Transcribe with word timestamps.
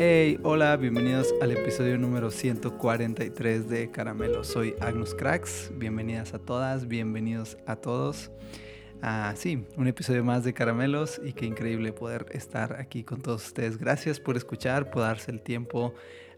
Hey, 0.00 0.38
hola, 0.44 0.76
bienvenidos 0.76 1.34
al 1.42 1.50
episodio 1.50 1.98
número 1.98 2.30
143 2.30 3.68
de 3.68 3.90
Caramelo. 3.90 4.44
Soy 4.44 4.76
Agnus 4.78 5.12
Cracks, 5.12 5.72
bienvenidas 5.74 6.34
a 6.34 6.38
todas, 6.38 6.86
bienvenidos 6.86 7.58
a 7.66 7.74
todos. 7.74 8.30
Ah, 9.02 9.34
sí, 9.36 9.66
un 9.76 9.88
episodio 9.88 10.22
más 10.22 10.44
de 10.44 10.54
Caramelos 10.54 11.20
y 11.24 11.32
qué 11.32 11.46
increíble 11.46 11.90
poder 11.90 12.26
estar 12.30 12.74
aquí 12.80 13.02
con 13.02 13.22
todos 13.22 13.44
ustedes. 13.44 13.76
Gracias 13.76 14.20
por 14.20 14.36
escuchar, 14.36 14.88
por 14.88 15.02
darse 15.02 15.32
el 15.32 15.40
tiempo 15.40 15.94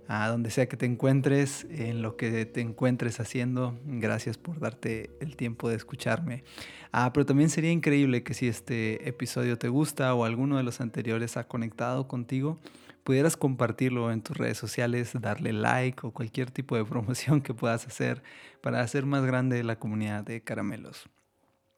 a 0.08 0.30
donde 0.30 0.50
sea 0.50 0.66
que 0.66 0.78
te 0.78 0.86
encuentres, 0.86 1.66
en 1.68 2.00
lo 2.00 2.16
que 2.16 2.46
te 2.46 2.62
encuentres 2.62 3.20
haciendo. 3.20 3.78
Gracias 3.84 4.38
por 4.38 4.58
darte 4.58 5.10
el 5.20 5.36
tiempo 5.36 5.68
de 5.68 5.76
escucharme. 5.76 6.44
Ah, 6.92 7.12
pero 7.12 7.26
también 7.26 7.50
sería 7.50 7.72
increíble 7.72 8.22
que 8.22 8.32
si 8.32 8.48
este 8.48 9.06
episodio 9.06 9.58
te 9.58 9.68
gusta 9.68 10.14
o 10.14 10.24
alguno 10.24 10.56
de 10.56 10.62
los 10.62 10.80
anteriores 10.80 11.36
ha 11.36 11.46
conectado 11.46 12.08
contigo, 12.08 12.58
pudieras 13.04 13.36
compartirlo 13.36 14.12
en 14.12 14.22
tus 14.22 14.36
redes 14.36 14.58
sociales, 14.58 15.12
darle 15.20 15.52
like 15.52 16.06
o 16.06 16.12
cualquier 16.12 16.50
tipo 16.50 16.76
de 16.76 16.84
promoción 16.86 17.40
que 17.40 17.54
puedas 17.54 17.86
hacer 17.86 18.22
para 18.60 18.80
hacer 18.80 19.06
más 19.06 19.24
grande 19.24 19.62
la 19.64 19.78
comunidad 19.78 20.24
de 20.24 20.42
caramelos. 20.42 21.08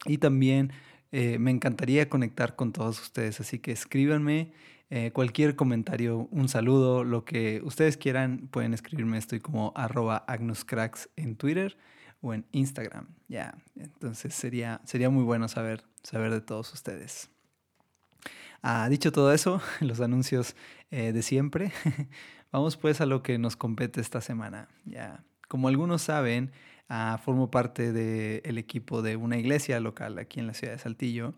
Y 0.05 0.17
también 0.17 0.71
eh, 1.11 1.37
me 1.39 1.51
encantaría 1.51 2.09
conectar 2.09 2.55
con 2.55 2.73
todos 2.73 3.01
ustedes, 3.01 3.39
así 3.39 3.59
que 3.59 3.71
escríbanme 3.71 4.51
eh, 4.95 5.09
cualquier 5.11 5.55
comentario, 5.55 6.27
un 6.29 6.47
saludo, 6.49 7.03
lo 7.03 7.25
que 7.25 7.61
ustedes 7.63 7.97
quieran, 7.97 8.47
pueden 8.51 8.75
escribirme. 8.75 9.17
Estoy 9.17 9.39
como 9.39 9.73
arroba 9.75 10.17
agnuscracks 10.27 11.09
en 11.15 11.35
Twitter 11.35 11.77
o 12.21 12.31
en 12.31 12.45
Instagram. 12.51 13.07
Ya, 13.27 13.57
entonces 13.75 14.35
sería, 14.35 14.81
sería 14.85 15.09
muy 15.09 15.23
bueno 15.23 15.47
saber, 15.47 15.83
saber 16.03 16.31
de 16.31 16.41
todos 16.41 16.71
ustedes. 16.73 17.32
Ah, 18.65 18.87
dicho 18.87 19.11
todo 19.11 19.33
eso, 19.33 19.61
los 19.81 19.99
anuncios 19.99 20.55
eh, 20.89 21.11
de 21.11 21.21
siempre, 21.21 21.73
vamos 22.51 22.77
pues 22.77 23.01
a 23.01 23.05
lo 23.05 23.21
que 23.21 23.37
nos 23.37 23.57
compete 23.57 23.99
esta 23.99 24.21
semana. 24.21 24.69
Ya, 24.85 25.25
como 25.49 25.67
algunos 25.67 26.01
saben, 26.01 26.53
ah, 26.87 27.19
formo 27.21 27.51
parte 27.51 27.91
del 27.91 28.57
equipo 28.57 29.01
de 29.01 29.17
una 29.17 29.37
iglesia 29.37 29.81
local 29.81 30.17
aquí 30.17 30.39
en 30.39 30.47
la 30.47 30.53
ciudad 30.53 30.71
de 30.71 30.79
Saltillo 30.79 31.33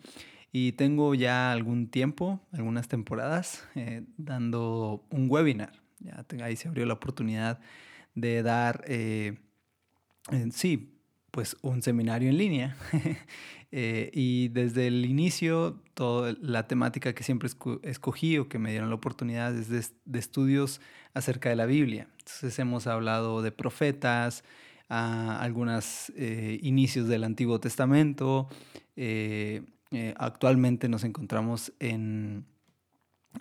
y 0.51 0.73
tengo 0.73 1.15
ya 1.15 1.51
algún 1.51 1.87
tiempo, 1.89 2.39
algunas 2.51 2.87
temporadas, 2.87 3.67
eh, 3.73 4.03
dando 4.17 5.03
un 5.09 5.27
webinar. 5.27 5.81
Ya 6.01 6.23
ahí 6.43 6.55
se 6.55 6.67
abrió 6.67 6.85
la 6.85 6.93
oportunidad 6.93 7.59
de 8.13 8.43
dar, 8.43 8.83
eh, 8.87 9.39
sí, 10.51 10.94
pues 11.35 11.57
un 11.61 11.81
seminario 11.81 12.29
en 12.29 12.37
línea. 12.37 12.77
Eh, 13.77 14.09
y 14.13 14.47
desde 14.49 14.87
el 14.87 15.03
inicio, 15.03 15.81
toda 15.95 16.33
la 16.39 16.65
temática 16.65 17.13
que 17.13 17.23
siempre 17.23 17.49
escogí 17.83 18.37
o 18.37 18.47
que 18.47 18.57
me 18.57 18.71
dieron 18.71 18.87
la 18.87 18.95
oportunidad 18.95 19.53
es 19.53 19.67
de, 19.69 20.17
estudios 20.17 20.79
acerca 21.13 21.49
de 21.49 21.57
la 21.57 21.65
Biblia. 21.65 22.07
Entonces 22.19 22.57
hemos 22.59 22.87
hablado 22.87 23.41
de 23.41 23.51
profetas, 23.51 24.45
a 24.87 25.41
algunos 25.41 26.13
inicios 26.61 27.09
del 27.09 27.25
Antiguo 27.25 27.59
Testamento, 27.59 28.47
eh, 29.91 30.13
actualmente 30.17 30.89
nos 30.89 31.03
encontramos 31.03 31.73
en 31.79 32.45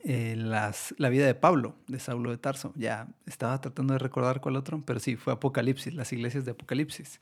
eh, 0.02 0.34
la 0.36 1.08
vida 1.08 1.26
de 1.26 1.34
Pablo, 1.34 1.76
de 1.88 1.98
Saulo 1.98 2.30
de 2.30 2.38
Tarso. 2.38 2.72
Ya 2.76 3.08
estaba 3.26 3.60
tratando 3.60 3.94
de 3.94 3.98
recordar 3.98 4.40
cuál 4.40 4.56
otro, 4.56 4.82
pero 4.84 5.00
sí, 5.00 5.16
fue 5.16 5.32
Apocalipsis, 5.32 5.94
las 5.94 6.12
iglesias 6.12 6.44
de 6.44 6.52
Apocalipsis. 6.52 7.20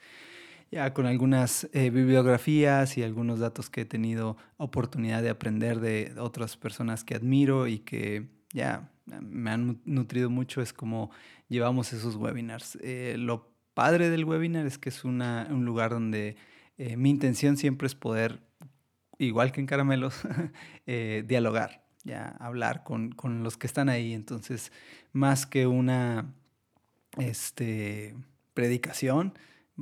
Ya 0.73 0.93
con 0.93 1.07
algunas 1.07 1.69
eh, 1.73 1.91
bibliografías 1.91 2.99
y 2.99 3.05
algunos 3.05 3.39
datos 3.39 3.71
que 3.71 3.83
he 3.83 3.85
tenido 3.85 4.37
oportunidad 4.57 5.23
de 5.23 5.31
aprender 5.31 5.79
de 5.79 6.13
otras 6.19 6.57
personas 6.57 7.05
que 7.05 7.15
admiro 7.15 7.69
y 7.69 7.79
que 7.79 8.29
ya 8.53 8.91
me 9.07 9.51
han 9.51 9.81
nutrido 9.85 10.31
mucho, 10.31 10.61
es 10.63 10.73
como 10.73 11.13
llevamos 11.49 11.93
esos 11.93 12.17
webinars. 12.17 12.77
lo 13.17 13.53
padre 13.75 14.11
del 14.11 14.25
webinar 14.25 14.67
es 14.67 14.79
que 14.79 14.89
es 14.89 15.05
una, 15.05 15.47
un 15.51 15.65
lugar 15.65 15.91
donde 15.91 16.37
mi 16.97 17.11
intención 17.11 17.57
siempre 17.57 17.87
es 17.87 17.95
poder 17.95 18.41
igual 19.19 19.53
que 19.53 19.61
en 19.61 19.67
Caramelos, 19.67 20.21
eh, 20.87 21.25
dialogar, 21.27 21.85
ya 22.05 22.29
hablar 22.41 22.85
con, 22.85 23.15
los 23.43 23.57
que 23.57 23.67
están 23.67 23.89
ahí. 23.89 24.13
Entonces, 24.13 24.73
más 25.13 25.47
que 25.47 25.67
una 25.67 26.35
este, 27.19 28.15
predicación, 28.55 29.35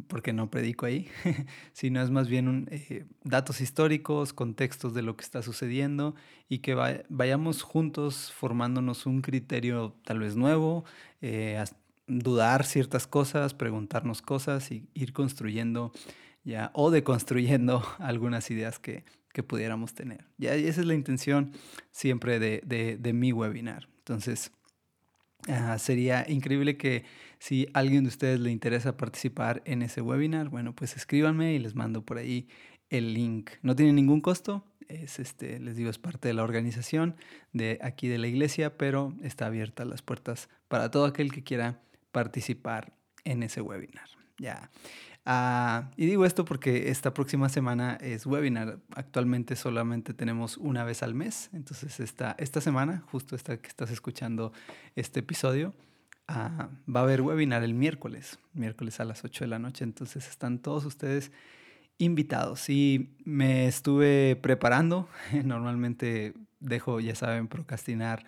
porque 0.07 0.33
no 0.33 0.51
predico 0.51 0.87
ahí, 0.87 1.09
sino 1.73 2.03
es 2.03 2.11
más 2.11 2.29
bien 2.29 2.69
eh, 2.71 3.05
datos 3.25 3.61
históricos, 3.61 4.33
contextos 4.33 4.95
de 4.95 5.03
lo 5.03 5.17
que 5.17 5.25
está 5.25 5.43
sucediendo 5.43 6.15
y 6.49 6.59
que 6.59 6.75
vayamos 7.09 7.63
juntos 7.63 8.33
formándonos 8.33 9.07
un 9.07 9.21
criterio 9.23 9.95
tal 10.05 10.21
vez 10.21 10.37
nuevo, 10.37 10.85
eh, 11.21 11.63
dudar 12.07 12.65
ciertas 12.65 13.07
cosas, 13.07 13.55
preguntarnos 13.55 14.23
cosas 14.23 14.71
y 14.71 14.89
ir 14.95 15.13
construyendo 15.13 15.93
ya 16.45 16.71
o 16.75 16.91
deconstruyendo 16.91 17.85
algunas 17.99 18.51
ideas 18.51 18.79
que, 18.79 19.05
que 19.33 19.43
pudiéramos 19.43 19.95
tener. 19.95 20.25
Ya, 20.39 20.55
esa 20.55 20.81
es 20.81 20.87
la 20.87 20.95
intención 20.95 21.53
siempre 21.91 22.39
de, 22.39 23.13
mi 23.13 23.33
webinar. 23.33 23.89
Entonces, 23.99 24.53
ah, 25.49 25.79
sería 25.79 26.25
increíble 26.29 26.77
que 26.77 27.05
si 27.41 27.67
alguien 27.73 28.05
de 28.05 28.09
ustedes 28.09 28.39
le 28.39 28.51
interesa 28.51 28.99
participar 28.99 29.63
en 29.65 29.81
ese 29.81 30.03
webinar, 30.03 30.51
bueno, 30.51 30.75
pues 30.75 30.95
escríbanme 30.95 31.55
y 31.55 31.59
les 31.59 31.75
mando 31.75 32.05
por 32.05 32.19
ahí 32.19 32.47
el 32.91 33.15
link. 33.15 33.51
No 33.63 33.75
tiene 33.75 33.95
ningún 33.95 34.21
costo, 34.21 34.63
es 34.89 35.19
este, 35.19 35.59
les 35.59 35.75
digo, 35.75 35.89
es 35.89 35.99
parte 35.99 36.29
de 36.29 36.35
la 36.35 36.43
organización 36.45 37.17
de 37.55 37.79
aquí 37.83 38.09
de 38.09 38.19
la 38.19 38.27
iglesia, 38.27 38.77
pero 38.77 39.15
está 39.23 39.47
abierta 39.47 39.87
las 39.87 40.03
puertas 40.03 40.51
para 40.69 40.91
todo 40.91 41.07
aquel 41.07 41.33
que 41.33 41.43
quiera 41.43 41.81
participar 42.13 42.93
en 43.25 43.43
ese 43.43 43.63
webinar. 43.63 44.09
Ya. 44.39 44.71
Ah, 45.25 45.91
y 45.97 46.07
digo 46.07 46.27
esto 46.27 46.45
porque 46.45 46.91
esta 46.91 47.15
próxima 47.15 47.49
semana 47.49 47.97
es 48.03 48.27
webinar. 48.27 48.81
Actualmente 48.95 49.57
solamente 49.57 50.13
tenemos 50.13 50.59
una 50.59 50.85
vez 50.85 51.03
al 51.03 51.15
mes. 51.15 51.49
Entonces 51.55 52.01
esta, 52.01 52.35
esta 52.39 52.61
semana, 52.61 53.03
justo 53.11 53.35
esta 53.35 53.57
que 53.57 53.69
estás 53.69 53.91
escuchando 53.91 54.53
este 54.95 55.21
episodio, 55.21 55.75
ah, 56.31 56.71
va 56.89 57.01
a 57.01 57.03
haber 57.03 57.21
webinar 57.23 57.63
el 57.63 57.75
miércoles, 57.75 58.39
miércoles 58.55 59.01
a 59.01 59.05
las 59.05 59.25
8 59.25 59.45
de 59.45 59.49
la 59.49 59.59
noche. 59.59 59.85
Entonces 59.85 60.29
están 60.29 60.59
todos 60.59 60.85
ustedes 60.85 61.33
invitados. 61.99 62.69
Y 62.71 63.11
me 63.25 63.67
estuve 63.67 64.37
preparando. 64.37 65.09
Normalmente 65.45 66.35
dejo, 66.61 67.01
ya 67.01 67.15
saben, 67.15 67.49
procrastinar 67.49 68.25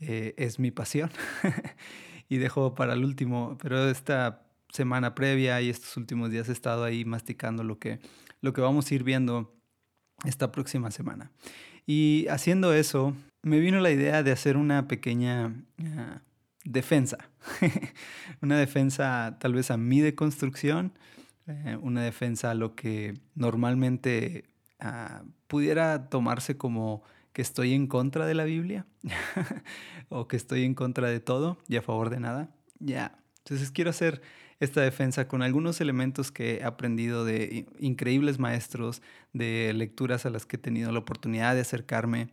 eh, 0.00 0.34
es 0.36 0.58
mi 0.58 0.70
pasión. 0.70 1.10
y 2.28 2.36
dejo 2.36 2.74
para 2.74 2.94
el 2.94 3.04
último, 3.04 3.56
pero 3.60 3.88
esta 3.88 4.42
semana 4.70 5.14
previa 5.14 5.60
y 5.62 5.70
estos 5.70 5.96
últimos 5.96 6.30
días 6.30 6.48
he 6.48 6.52
estado 6.52 6.84
ahí 6.84 7.04
masticando 7.04 7.64
lo 7.64 7.78
que, 7.78 8.00
lo 8.42 8.52
que 8.52 8.60
vamos 8.60 8.90
a 8.90 8.94
ir 8.94 9.04
viendo 9.04 9.54
esta 10.24 10.52
próxima 10.52 10.90
semana. 10.90 11.30
Y 11.86 12.26
haciendo 12.28 12.72
eso, 12.72 13.14
me 13.42 13.60
vino 13.60 13.80
la 13.80 13.90
idea 13.90 14.22
de 14.22 14.32
hacer 14.32 14.56
una 14.56 14.88
pequeña 14.88 15.54
ah, 15.78 16.20
defensa. 16.66 17.30
una 18.42 18.58
defensa 18.58 19.38
tal 19.40 19.54
vez 19.54 19.70
a 19.70 19.76
mi 19.76 20.00
deconstrucción, 20.00 20.92
eh, 21.46 21.78
una 21.80 22.02
defensa 22.02 22.50
a 22.50 22.54
lo 22.54 22.74
que 22.74 23.14
normalmente 23.34 24.44
ah, 24.80 25.22
pudiera 25.46 26.08
tomarse 26.08 26.56
como 26.56 27.02
que 27.32 27.42
estoy 27.42 27.74
en 27.74 27.86
contra 27.86 28.26
de 28.26 28.34
la 28.34 28.44
Biblia 28.44 28.86
o 30.08 30.26
que 30.26 30.36
estoy 30.36 30.64
en 30.64 30.74
contra 30.74 31.08
de 31.08 31.20
todo 31.20 31.58
y 31.68 31.76
a 31.76 31.82
favor 31.82 32.10
de 32.10 32.20
nada. 32.20 32.50
Ya. 32.78 33.18
Entonces 33.38 33.70
quiero 33.70 33.90
hacer 33.90 34.22
esta 34.58 34.80
defensa 34.80 35.28
con 35.28 35.42
algunos 35.42 35.80
elementos 35.80 36.32
que 36.32 36.56
he 36.56 36.64
aprendido 36.64 37.24
de 37.24 37.66
increíbles 37.78 38.38
maestros, 38.38 39.02
de 39.32 39.72
lecturas 39.74 40.26
a 40.26 40.30
las 40.30 40.46
que 40.46 40.56
he 40.56 40.58
tenido 40.58 40.90
la 40.92 40.98
oportunidad 40.98 41.54
de 41.54 41.60
acercarme, 41.60 42.30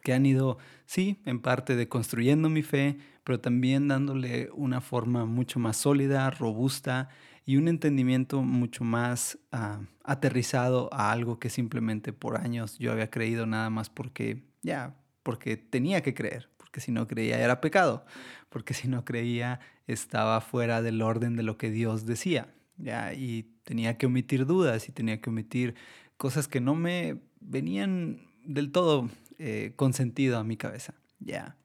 que 0.00 0.12
han 0.12 0.26
ido, 0.26 0.58
sí, 0.86 1.20
en 1.24 1.40
parte 1.40 1.76
de 1.76 1.88
construyendo 1.88 2.48
mi 2.48 2.62
fe, 2.62 2.98
pero 3.24 3.40
también 3.40 3.88
dándole 3.88 4.48
una 4.54 4.80
forma 4.80 5.26
mucho 5.26 5.58
más 5.58 5.76
sólida, 5.76 6.30
robusta 6.30 7.08
y 7.44 7.56
un 7.56 7.68
entendimiento 7.68 8.42
mucho 8.42 8.84
más 8.84 9.38
ah, 9.52 9.80
aterrizado 10.04 10.88
a 10.92 11.12
algo 11.12 11.38
que 11.38 11.50
simplemente 11.50 12.12
por 12.12 12.38
años 12.38 12.78
yo 12.78 12.92
había 12.92 13.10
creído 13.10 13.46
nada 13.46 13.70
más 13.70 13.90
porque, 13.90 14.44
ya, 14.62 14.94
porque 15.22 15.56
tenía 15.56 16.02
que 16.02 16.14
creer, 16.14 16.50
porque 16.56 16.80
si 16.80 16.92
no 16.92 17.06
creía 17.06 17.38
era 17.38 17.60
pecado, 17.60 18.04
porque 18.48 18.74
si 18.74 18.88
no 18.88 19.04
creía 19.04 19.60
estaba 19.86 20.40
fuera 20.40 20.82
del 20.82 21.00
orden 21.02 21.36
de 21.36 21.42
lo 21.42 21.56
que 21.56 21.70
Dios 21.70 22.06
decía, 22.06 22.54
¿ya? 22.76 23.12
Y 23.14 23.44
tenía 23.64 23.98
que 23.98 24.06
omitir 24.06 24.46
dudas 24.46 24.88
y 24.88 24.92
tenía 24.92 25.20
que 25.20 25.30
omitir 25.30 25.74
cosas 26.18 26.48
que 26.48 26.60
no 26.60 26.74
me 26.74 27.18
venían 27.40 28.20
del 28.44 28.72
todo 28.72 29.08
eh, 29.38 29.72
con 29.76 29.92
sentido 29.92 30.38
a 30.38 30.44
mi 30.44 30.56
cabeza, 30.56 30.94
¿ya? 31.20 31.56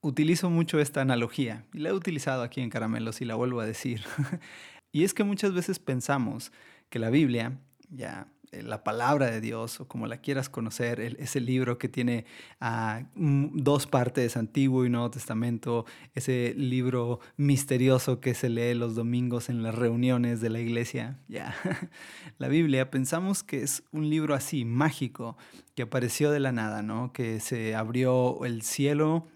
Utilizo 0.00 0.50
mucho 0.50 0.78
esta 0.78 1.00
analogía 1.00 1.64
y 1.72 1.78
la 1.78 1.88
he 1.88 1.92
utilizado 1.92 2.42
aquí 2.42 2.60
en 2.60 2.70
Caramelos 2.70 3.20
y 3.20 3.24
la 3.24 3.34
vuelvo 3.34 3.60
a 3.60 3.66
decir. 3.66 4.02
y 4.92 5.04
es 5.04 5.14
que 5.14 5.24
muchas 5.24 5.52
veces 5.52 5.78
pensamos 5.78 6.52
que 6.88 6.98
la 6.98 7.10
Biblia 7.10 7.58
ya 7.90 8.28
la 8.52 8.84
palabra 8.84 9.30
de 9.30 9.40
Dios 9.40 9.80
o 9.80 9.88
como 9.88 10.06
la 10.06 10.18
quieras 10.18 10.48
conocer, 10.48 11.00
ese 11.18 11.40
libro 11.40 11.78
que 11.78 11.88
tiene 11.88 12.24
ah, 12.60 13.02
dos 13.14 13.86
partes, 13.86 14.36
Antiguo 14.36 14.84
y 14.84 14.90
Nuevo 14.90 15.10
Testamento, 15.10 15.84
ese 16.14 16.54
libro 16.56 17.20
misterioso 17.36 18.20
que 18.20 18.34
se 18.34 18.48
lee 18.48 18.74
los 18.74 18.94
domingos 18.94 19.48
en 19.48 19.62
las 19.62 19.74
reuniones 19.74 20.40
de 20.40 20.50
la 20.50 20.60
iglesia. 20.60 21.18
Ya, 21.28 21.54
la 22.38 22.48
Biblia 22.48 22.90
pensamos 22.90 23.42
que 23.42 23.62
es 23.62 23.82
un 23.92 24.08
libro 24.08 24.34
así, 24.34 24.64
mágico, 24.64 25.36
que 25.74 25.82
apareció 25.82 26.30
de 26.30 26.40
la 26.40 26.52
nada, 26.52 26.82
¿no? 26.82 27.12
Que 27.12 27.38
se 27.38 27.74
abrió 27.74 28.44
el 28.44 28.62
cielo 28.62 29.26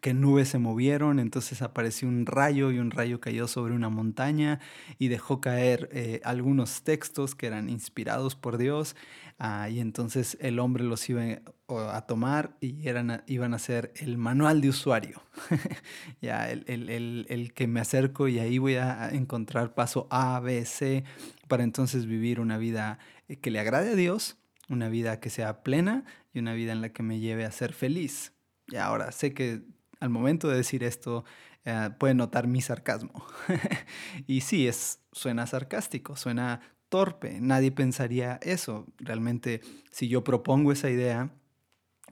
que 0.00 0.14
nubes 0.14 0.48
se 0.48 0.58
movieron, 0.58 1.18
entonces 1.18 1.62
apareció 1.62 2.08
un 2.08 2.26
rayo 2.26 2.70
y 2.70 2.78
un 2.78 2.90
rayo 2.90 3.20
cayó 3.20 3.48
sobre 3.48 3.74
una 3.74 3.88
montaña 3.88 4.60
y 4.98 5.08
dejó 5.08 5.40
caer 5.40 5.88
eh, 5.92 6.20
algunos 6.24 6.82
textos 6.82 7.34
que 7.34 7.46
eran 7.46 7.68
inspirados 7.70 8.36
por 8.36 8.58
Dios 8.58 8.96
ah, 9.38 9.68
y 9.70 9.80
entonces 9.80 10.36
el 10.40 10.58
hombre 10.58 10.84
los 10.84 11.08
iba 11.08 11.40
a 11.68 12.02
tomar 12.02 12.56
y 12.60 12.86
eran, 12.86 13.22
iban 13.26 13.54
a 13.54 13.58
ser 13.58 13.92
el 13.96 14.18
manual 14.18 14.60
de 14.60 14.68
usuario, 14.68 15.22
ya 16.20 16.50
el, 16.50 16.64
el, 16.66 17.26
el, 17.28 17.52
que 17.54 17.66
me 17.66 17.80
acerco 17.80 18.28
y 18.28 18.38
ahí 18.38 18.58
voy 18.58 18.76
a 18.76 19.08
encontrar 19.10 19.74
paso 19.74 20.06
A, 20.10 20.38
B, 20.40 20.64
C 20.64 21.02
para 21.48 21.64
entonces 21.64 22.06
vivir 22.06 22.40
una 22.40 22.58
vida 22.58 22.98
eh, 23.28 23.36
que 23.36 23.50
le 23.50 23.58
agrade 23.58 23.90
a 23.92 23.94
Dios, 23.94 24.36
una 24.68 24.90
vida 24.90 25.18
que 25.18 25.30
sea 25.30 25.62
plena 25.62 26.04
y 26.34 26.40
una 26.40 26.52
vida 26.52 26.72
en 26.72 26.82
la 26.82 26.90
que 26.90 27.02
me 27.02 27.20
lleve 27.20 27.46
a 27.46 27.50
ser 27.50 27.72
feliz. 27.72 28.34
Y 28.70 28.76
ahora 28.76 29.12
sé 29.12 29.32
que 29.32 29.62
al 30.00 30.10
momento 30.10 30.48
de 30.48 30.56
decir 30.56 30.84
esto, 30.84 31.24
eh, 31.64 31.90
puede 31.98 32.14
notar 32.14 32.46
mi 32.46 32.60
sarcasmo. 32.60 33.26
y 34.26 34.40
sí, 34.40 34.66
es, 34.66 35.00
suena 35.12 35.46
sarcástico, 35.46 36.16
suena 36.16 36.60
torpe. 36.88 37.40
Nadie 37.40 37.70
pensaría 37.72 38.38
eso. 38.42 38.86
Realmente, 38.98 39.60
si 39.90 40.08
yo 40.08 40.24
propongo 40.24 40.72
esa 40.72 40.90
idea 40.90 41.30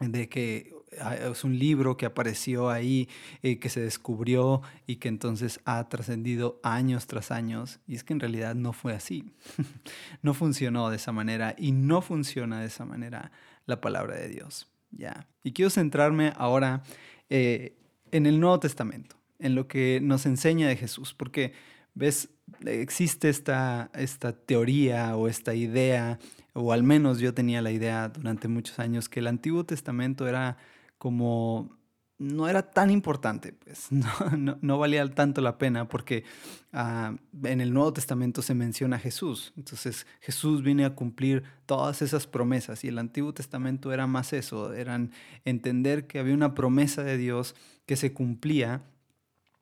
de 0.00 0.28
que 0.28 0.74
ah, 1.00 1.14
es 1.14 1.44
un 1.44 1.58
libro 1.58 1.96
que 1.96 2.06
apareció 2.06 2.68
ahí, 2.68 3.08
eh, 3.42 3.58
que 3.58 3.68
se 3.68 3.80
descubrió 3.80 4.62
y 4.86 4.96
que 4.96 5.08
entonces 5.08 5.60
ha 5.64 5.88
trascendido 5.88 6.60
años 6.62 7.06
tras 7.06 7.30
años. 7.30 7.80
Y 7.86 7.94
es 7.94 8.04
que 8.04 8.12
en 8.12 8.20
realidad 8.20 8.54
no 8.54 8.72
fue 8.72 8.92
así. 8.92 9.32
no 10.22 10.34
funcionó 10.34 10.90
de 10.90 10.96
esa 10.96 11.12
manera 11.12 11.54
y 11.56 11.72
no 11.72 12.02
funciona 12.02 12.60
de 12.60 12.66
esa 12.66 12.84
manera 12.84 13.32
la 13.64 13.80
palabra 13.80 14.16
de 14.16 14.28
Dios. 14.28 14.68
Ya. 14.90 15.26
Y 15.42 15.52
quiero 15.52 15.70
centrarme 15.70 16.32
ahora 16.36 16.82
eh, 17.30 17.76
en 18.12 18.26
el 18.26 18.40
Nuevo 18.40 18.60
Testamento, 18.60 19.16
en 19.38 19.54
lo 19.54 19.68
que 19.68 20.00
nos 20.02 20.26
enseña 20.26 20.68
de 20.68 20.76
Jesús, 20.76 21.14
porque, 21.14 21.52
ves, 21.94 22.30
existe 22.64 23.28
esta, 23.28 23.90
esta 23.94 24.32
teoría 24.32 25.16
o 25.16 25.28
esta 25.28 25.54
idea, 25.54 26.18
o 26.52 26.72
al 26.72 26.82
menos 26.82 27.18
yo 27.18 27.34
tenía 27.34 27.62
la 27.62 27.70
idea 27.70 28.08
durante 28.08 28.48
muchos 28.48 28.78
años, 28.78 29.08
que 29.08 29.20
el 29.20 29.26
Antiguo 29.26 29.64
Testamento 29.64 30.28
era 30.28 30.56
como 30.98 31.76
no 32.18 32.48
era 32.48 32.70
tan 32.70 32.90
importante, 32.90 33.52
pues 33.52 33.88
no, 33.90 34.78
valía 34.78 35.06
tanto 35.14 35.40
la 35.40 35.58
pena 35.58 35.88
porque 35.88 36.24
ah, 36.72 37.14
en 37.42 37.60
el 37.60 37.74
Nuevo 37.74 37.92
Testamento 37.92 38.40
se 38.42 38.54
menciona 38.54 38.96
a 38.96 38.98
Jesús. 38.98 39.52
Entonces 39.56 40.06
Jesús 40.20 40.62
viene 40.62 40.84
a 40.84 40.94
cumplir 40.94 41.44
todas 41.66 42.00
esas 42.02 42.26
promesas 42.26 42.84
y 42.84 42.88
el 42.88 42.98
Antiguo 42.98 43.34
Testamento 43.34 43.92
era 43.92 44.06
más 44.06 44.32
eso, 44.32 44.72
eran 44.72 45.12
entender 45.44 46.06
que 46.06 46.18
había 46.18 46.34
una 46.34 46.54
promesa 46.54 47.02
de 47.02 47.18
Dios 47.18 47.54
que 47.84 47.96
se 47.96 48.12
cumplía 48.12 48.82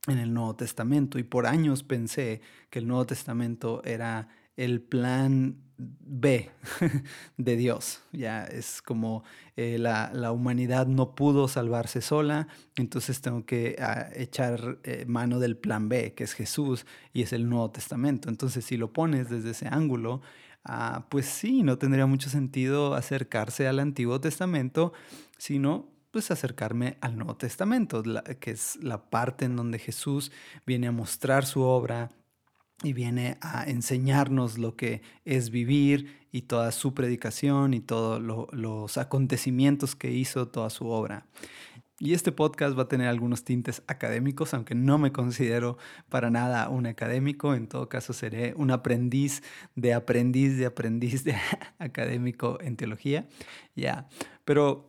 en 0.06 0.18
el 0.18 0.32
Nuevo 0.32 0.54
Testamento 0.54 1.18
y 1.18 1.24
por 1.24 1.46
años 1.46 1.82
pensé 1.82 2.40
que 2.70 2.78
el 2.78 2.86
Nuevo 2.86 3.06
Testamento 3.06 3.82
era 3.84 4.28
el 4.56 4.80
plan 4.80 5.56
B 5.78 6.50
de 7.36 7.56
Dios. 7.56 8.00
Ya 8.12 8.44
es 8.44 8.82
como 8.82 9.24
eh, 9.56 9.78
la, 9.78 10.32
humanidad 10.32 10.86
no 10.86 11.14
pudo 11.14 11.48
salvarse 11.48 12.00
sola, 12.00 12.48
entonces 12.76 13.20
tengo 13.20 13.44
que 13.44 13.76
ah, 13.80 14.08
echar 14.14 14.78
eh, 14.84 15.04
mano 15.06 15.38
del 15.38 15.56
plan 15.56 15.88
B, 15.88 16.14
que 16.14 16.24
es 16.24 16.32
Jesús 16.34 16.86
y 17.12 17.22
es 17.22 17.32
el 17.32 17.48
Nuevo 17.48 17.70
Testamento. 17.70 18.28
Entonces 18.28 18.64
si 18.64 18.76
lo 18.76 18.92
pones 18.92 19.30
desde 19.30 19.50
ese 19.50 19.68
ángulo, 19.68 20.22
ah, 20.64 21.06
pues 21.08 21.26
sí, 21.26 21.62
no 21.62 21.78
tendría 21.78 22.06
mucho 22.06 22.30
sentido 22.30 22.94
acercarse 22.94 23.66
al 23.66 23.78
Antiguo 23.78 24.20
Testamento, 24.20 24.92
sino 25.38 25.88
pues 26.10 26.30
acercarme 26.30 26.96
al 27.00 27.16
Nuevo 27.16 27.36
Testamento, 27.36 28.04
que 28.38 28.52
es 28.52 28.76
la 28.76 29.10
parte 29.10 29.46
en 29.46 29.56
donde 29.56 29.80
Jesús 29.80 30.30
viene 30.64 30.86
a 30.86 30.92
mostrar 30.92 31.44
su 31.44 31.62
obra, 31.62 32.12
y 32.84 32.92
viene 32.92 33.38
a 33.40 33.64
enseñarnos 33.64 34.58
lo 34.58 34.76
que 34.76 35.02
es 35.24 35.50
vivir 35.50 36.18
y 36.30 36.42
toda 36.42 36.70
su 36.72 36.94
predicación 36.94 37.74
y 37.74 37.80
todos 37.80 38.20
los 38.52 38.98
acontecimientos 38.98 39.96
que 39.96 40.12
hizo, 40.12 40.48
toda 40.48 40.70
su 40.70 40.86
obra. 40.88 41.26
Y 42.00 42.12
este 42.12 42.32
podcast 42.32 42.76
va 42.76 42.82
a 42.82 42.88
tener 42.88 43.06
algunos 43.06 43.44
tintes 43.44 43.82
académicos, 43.86 44.52
aunque 44.52 44.74
no 44.74 44.98
me 44.98 45.12
considero 45.12 45.78
para 46.08 46.28
nada 46.28 46.68
un 46.68 46.86
académico, 46.86 47.54
en 47.54 47.68
todo 47.68 47.88
caso 47.88 48.12
seré 48.12 48.52
un 48.56 48.72
aprendiz 48.72 49.42
de 49.76 49.94
aprendiz 49.94 50.58
de 50.58 50.66
aprendiz 50.66 51.22
de 51.22 51.36
académico 51.78 52.58
en 52.60 52.76
teología, 52.76 53.28
ya. 53.76 54.08
Pero 54.44 54.86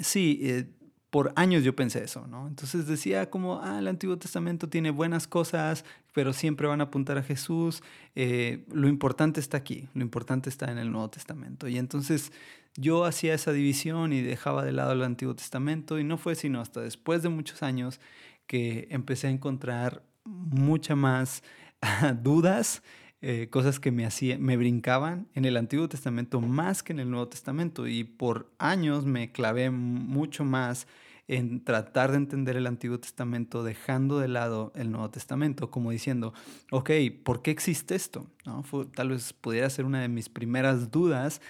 sí, 0.00 0.40
eh, 0.42 0.70
por 1.10 1.32
años 1.36 1.62
yo 1.64 1.74
pensé 1.74 2.04
eso, 2.04 2.26
¿no? 2.26 2.48
Entonces 2.48 2.86
decía 2.86 3.30
como, 3.30 3.60
ah, 3.62 3.78
el 3.78 3.88
Antiguo 3.88 4.18
Testamento 4.18 4.68
tiene 4.68 4.90
buenas 4.90 5.26
cosas, 5.26 5.84
pero 6.12 6.32
siempre 6.32 6.66
van 6.66 6.80
a 6.80 6.84
apuntar 6.84 7.16
a 7.18 7.22
Jesús. 7.22 7.82
Eh, 8.14 8.64
lo 8.72 8.88
importante 8.88 9.40
está 9.40 9.56
aquí, 9.56 9.88
lo 9.94 10.02
importante 10.02 10.48
está 10.48 10.70
en 10.70 10.78
el 10.78 10.90
Nuevo 10.90 11.08
Testamento. 11.10 11.68
Y 11.68 11.78
entonces 11.78 12.32
yo 12.76 13.04
hacía 13.04 13.34
esa 13.34 13.52
división 13.52 14.12
y 14.12 14.20
dejaba 14.20 14.64
de 14.64 14.72
lado 14.72 14.92
el 14.92 15.02
Antiguo 15.02 15.34
Testamento 15.34 15.98
y 15.98 16.04
no 16.04 16.18
fue 16.18 16.34
sino 16.34 16.60
hasta 16.60 16.80
después 16.80 17.22
de 17.22 17.28
muchos 17.28 17.62
años 17.62 18.00
que 18.46 18.88
empecé 18.90 19.28
a 19.28 19.30
encontrar 19.30 20.02
mucha 20.24 20.96
más 20.96 21.42
dudas 22.22 22.82
eh, 23.28 23.48
cosas 23.50 23.80
que 23.80 23.90
me, 23.90 24.06
hacía, 24.06 24.38
me 24.38 24.56
brincaban 24.56 25.26
en 25.34 25.46
el 25.46 25.56
Antiguo 25.56 25.88
Testamento 25.88 26.40
más 26.40 26.84
que 26.84 26.92
en 26.92 27.00
el 27.00 27.10
Nuevo 27.10 27.26
Testamento 27.26 27.88
y 27.88 28.04
por 28.04 28.52
años 28.58 29.04
me 29.04 29.32
clavé 29.32 29.68
mucho 29.70 30.44
más 30.44 30.86
en 31.26 31.64
tratar 31.64 32.12
de 32.12 32.18
entender 32.18 32.56
el 32.56 32.68
Antiguo 32.68 33.00
Testamento 33.00 33.64
dejando 33.64 34.20
de 34.20 34.28
lado 34.28 34.70
el 34.76 34.92
Nuevo 34.92 35.10
Testamento, 35.10 35.72
como 35.72 35.90
diciendo, 35.90 36.34
ok, 36.70 36.92
¿por 37.24 37.42
qué 37.42 37.50
existe 37.50 37.96
esto? 37.96 38.28
¿No? 38.44 38.62
tal 38.94 39.08
vez 39.08 39.32
pudiera 39.32 39.68
ser 39.70 39.86
una 39.86 40.02
de 40.02 40.08
mis 40.08 40.28
primeras 40.28 40.92
dudas 40.92 41.40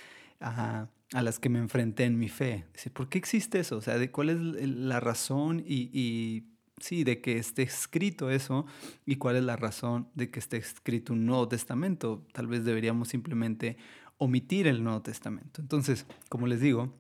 a, 0.41 0.89
las 1.13 1.39
que 1.39 1.51
me 1.51 1.59
enfrenté 1.59 2.05
en 2.05 2.19
mi 2.19 2.31
fe. 2.31 2.65
Decir, 2.73 2.91
¿por 2.91 3.11
qué 3.11 3.19
existe 3.19 3.59
eso? 3.59 3.77
O 3.77 3.83
sea, 3.83 3.99
de 3.99 4.11
¿cuál 4.11 4.31
es 4.31 4.39
la 4.67 4.99
razón 4.99 5.63
y 5.67 6.56
sí, 6.81 7.05
de 7.05 7.21
que 7.21 7.39
esté 7.39 7.63
escrito 7.63 8.31
eso 8.31 8.67
y 9.05 9.17
cuál 9.17 9.37
es 9.37 9.45
la 9.45 9.57
razón 9.57 10.09
de 10.15 10.31
que 10.31 10.39
esté 10.39 10.57
escrito 10.57 11.13
un 11.13 11.27
Nuevo 11.27 11.49
Testamento. 11.49 12.23
Tal 12.33 12.47
vez 12.47 12.65
deberíamos 12.65 13.09
simplemente 13.09 13.77
omitir 14.19 14.67
el 14.67 14.83
Nuevo 14.83 15.03
Testamento. 15.03 15.61
Entonces, 15.61 16.07
como 16.29 16.47
les 16.47 16.61
digo, 16.61 16.93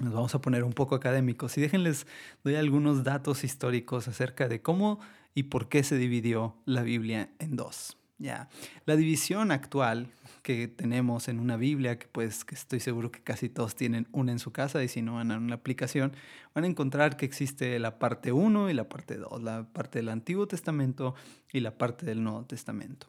nos 0.00 0.12
vamos 0.12 0.34
a 0.34 0.40
poner 0.40 0.64
un 0.64 0.72
poco 0.72 0.94
académicos 0.94 1.56
y 1.58 1.60
déjenles, 1.60 2.06
doy 2.44 2.54
algunos 2.54 3.04
datos 3.04 3.44
históricos 3.44 4.08
acerca 4.08 4.48
de 4.48 4.62
cómo 4.62 5.00
y 5.34 5.44
por 5.44 5.68
qué 5.68 5.82
se 5.82 5.96
dividió 5.96 6.56
la 6.64 6.82
Biblia 6.82 7.30
en 7.38 7.56
dos. 7.56 7.96
Ya, 8.22 8.48
la 8.86 8.94
división 8.94 9.50
actual 9.50 10.06
que 10.44 10.68
tenemos 10.68 11.26
en 11.26 11.40
una 11.40 11.56
Biblia, 11.56 11.98
que 11.98 12.06
pues 12.06 12.44
que 12.44 12.54
estoy 12.54 12.78
seguro 12.78 13.10
que 13.10 13.20
casi 13.20 13.48
todos 13.48 13.74
tienen 13.74 14.06
una 14.12 14.30
en 14.30 14.38
su 14.38 14.52
casa 14.52 14.84
y 14.84 14.86
si 14.86 15.02
no 15.02 15.14
van 15.14 15.32
a 15.32 15.38
una 15.38 15.56
aplicación, 15.56 16.12
van 16.54 16.62
a 16.62 16.68
encontrar 16.68 17.16
que 17.16 17.26
existe 17.26 17.80
la 17.80 17.98
parte 17.98 18.30
1 18.30 18.70
y 18.70 18.74
la 18.74 18.88
parte 18.88 19.16
2, 19.16 19.42
la 19.42 19.64
parte 19.64 19.98
del 19.98 20.08
Antiguo 20.08 20.46
Testamento 20.46 21.16
y 21.52 21.58
la 21.58 21.76
parte 21.76 22.06
del 22.06 22.22
Nuevo 22.22 22.44
Testamento. 22.44 23.08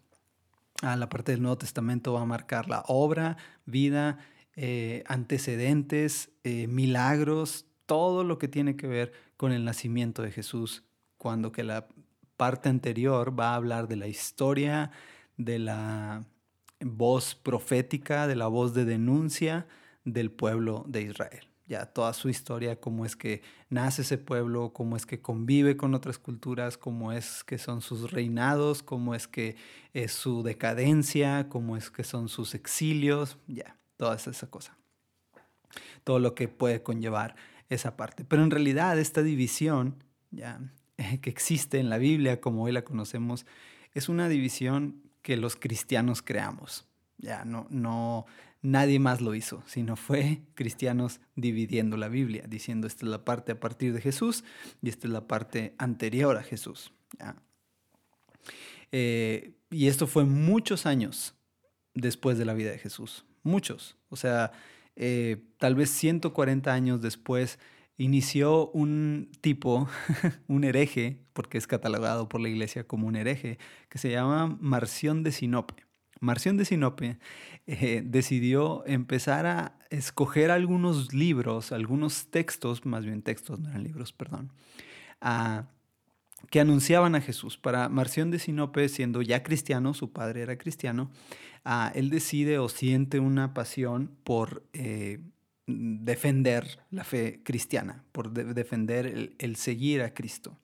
Ah, 0.82 0.96
la 0.96 1.10
parte 1.10 1.32
del 1.32 1.44
Nuevo 1.44 1.60
Testamento 1.60 2.14
va 2.14 2.22
a 2.22 2.26
marcar 2.26 2.68
la 2.68 2.84
obra, 2.88 3.38
vida, 3.68 4.18
eh, 4.56 5.04
antecedentes, 5.06 6.32
eh, 6.44 6.66
milagros, 6.66 7.68
todo 7.86 8.24
lo 8.24 8.40
que 8.40 8.48
tiene 8.48 8.76
que 8.76 8.88
ver 8.88 9.14
con 9.38 9.52
el 9.52 9.64
nacimiento 9.64 10.24
de 10.24 10.32
Jesús, 10.32 10.84
cuando 11.20 11.52
que 11.52 11.62
la 11.62 11.88
parte 12.44 12.68
anterior 12.68 13.40
va 13.40 13.54
a 13.54 13.56
hablar 13.56 13.88
de 13.88 13.96
la 13.96 14.08
historia, 14.08 14.92
de 15.38 15.60
la 15.60 16.26
voz 16.82 17.36
profética, 17.36 18.28
de 18.28 18.36
la 18.36 18.48
voz 18.48 18.74
de 18.74 18.84
denuncia 18.84 19.66
del 20.04 20.30
pueblo 20.30 20.84
de 20.86 21.04
Israel. 21.04 21.48
Ya 21.68 21.86
toda 21.86 22.12
su 22.12 22.28
historia, 22.28 22.82
cómo 22.82 23.06
es 23.06 23.16
que 23.16 23.44
nace 23.70 24.02
ese 24.02 24.18
pueblo, 24.18 24.74
cómo 24.74 24.98
es 24.98 25.06
que 25.06 25.22
convive 25.22 25.78
con 25.78 25.94
otras 25.94 26.20
culturas, 26.20 26.78
cómo 26.78 27.14
es 27.14 27.46
que 27.46 27.58
son 27.58 27.80
sus 27.80 28.12
reinados, 28.12 28.84
cómo 28.84 29.16
es 29.16 29.30
que 29.30 29.56
es 29.94 30.12
su 30.12 30.44
decadencia, 30.44 31.48
cómo 31.48 31.78
es 31.78 31.90
que 31.90 32.04
son 32.04 32.28
sus 32.28 32.56
exilios, 32.56 33.38
ya, 33.48 33.78
toda 33.96 34.18
esa 34.18 34.48
cosa. 34.50 34.78
Todo 36.04 36.20
lo 36.20 36.36
que 36.36 36.50
puede 36.50 36.84
conllevar 36.84 37.38
esa 37.70 37.96
parte. 37.96 38.26
Pero 38.26 38.44
en 38.44 38.52
realidad 38.52 39.00
esta 39.00 39.24
división, 39.24 40.04
ya, 40.30 40.60
que 41.22 41.30
existe 41.30 41.80
en 41.80 41.90
la 41.90 41.98
Biblia 41.98 42.42
como 42.42 42.64
hoy 42.64 42.72
la 42.72 42.84
conocemos, 42.84 43.46
es 43.94 44.10
una 44.10 44.30
división 44.30 45.02
que 45.22 45.38
los 45.38 45.56
cristianos 45.56 46.22
creamos. 46.22 46.86
Ya 47.18 47.46
no, 47.46 47.68
no, 47.70 48.26
nadie 48.62 49.00
más 49.00 49.22
lo 49.22 49.36
hizo, 49.36 49.64
sino 49.68 49.96
fue 49.96 50.42
cristianos 50.56 51.20
dividiendo 51.36 51.98
la 51.98 52.08
Biblia, 52.08 52.46
diciendo 52.48 52.88
esta 52.88 53.06
es 53.06 53.12
la 53.12 53.24
parte 53.24 53.52
a 53.52 53.60
partir 53.60 53.94
de 53.94 54.02
Jesús 54.02 54.44
y 54.82 54.90
esta 54.90 55.08
es 55.08 55.14
la 55.14 55.28
parte 55.28 55.76
anterior 55.78 56.38
a 56.38 56.44
Jesús. 56.44 56.92
Eh, 58.92 59.54
y 59.70 59.88
esto 59.88 60.08
fue 60.08 60.26
muchos 60.26 60.86
años 60.86 61.36
después 61.94 62.38
de 62.38 62.46
la 62.46 62.54
vida 62.54 62.72
de 62.72 62.80
Jesús, 62.80 63.26
muchos. 63.44 63.98
O 64.10 64.16
sea, 64.16 64.52
eh, 64.96 65.44
tal 65.58 65.76
vez 65.76 65.90
140 65.90 66.72
años 66.72 67.02
después 67.02 67.60
inició 67.98 68.70
un 68.72 69.30
tipo, 69.42 69.88
un 70.48 70.64
hereje, 70.64 71.20
porque 71.34 71.58
es 71.58 71.68
catalogado 71.68 72.30
por 72.30 72.42
la 72.42 72.50
iglesia 72.50 72.86
como 72.86 73.08
un 73.08 73.16
hereje, 73.16 73.60
que 73.90 73.98
se 73.98 74.12
llama 74.12 74.58
Marción 74.60 75.24
de 75.24 75.32
Sinope. 75.32 75.84
Marción 76.20 76.56
de 76.56 76.66
Sinope 76.66 77.18
eh, 77.68 78.02
decidió 78.06 78.84
empezar 78.86 79.46
a 79.46 79.78
escoger 79.90 80.52
algunos 80.52 81.14
libros, 81.14 81.72
algunos 81.72 82.28
textos, 82.28 82.86
más 82.86 83.06
bien 83.06 83.22
textos, 83.22 83.60
no 83.60 83.70
eran 83.70 83.84
libros, 83.84 84.14
perdón, 84.14 84.52
que 86.50 86.60
anunciaban 86.60 87.16
a 87.16 87.22
Jesús. 87.22 87.58
Para 87.58 87.90
Marción 87.90 88.32
de 88.32 88.40
Sinope, 88.40 88.88
siendo 88.88 89.22
ya 89.22 89.44
cristiano, 89.44 89.94
su 89.94 90.14
padre 90.14 90.42
era 90.42 90.58
cristiano, 90.58 91.12
él 91.94 92.10
decide 92.10 92.58
o 92.58 92.70
siente 92.70 93.20
una 93.20 93.54
pasión 93.54 94.12
por 94.24 94.64
eh, 94.74 95.20
defender 95.66 96.80
la 96.92 97.04
fe 97.04 97.42
cristiana, 97.44 98.04
por 98.12 98.32
defender 98.32 99.34
el, 99.38 99.56
seguir 99.56 100.02
a 100.02 100.14
Cristo. 100.14 100.58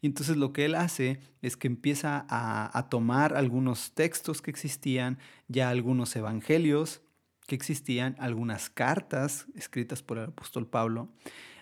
Y 0.00 0.06
entonces 0.06 0.36
lo 0.36 0.52
que 0.52 0.64
él 0.64 0.74
hace 0.74 1.18
es 1.42 1.56
que 1.56 1.66
empieza 1.66 2.26
a, 2.28 2.88
tomar 2.88 3.36
algunos 3.36 3.92
textos 3.92 4.42
que 4.42 4.50
existían, 4.50 5.18
ya 5.48 5.70
algunos 5.70 6.14
evangelios 6.14 7.00
que 7.46 7.54
existían, 7.54 8.16
algunas 8.18 8.70
cartas 8.70 9.46
escritas 9.54 10.02
por 10.02 10.18
el 10.18 10.24
apóstol 10.24 10.66
Pablo, 10.66 11.08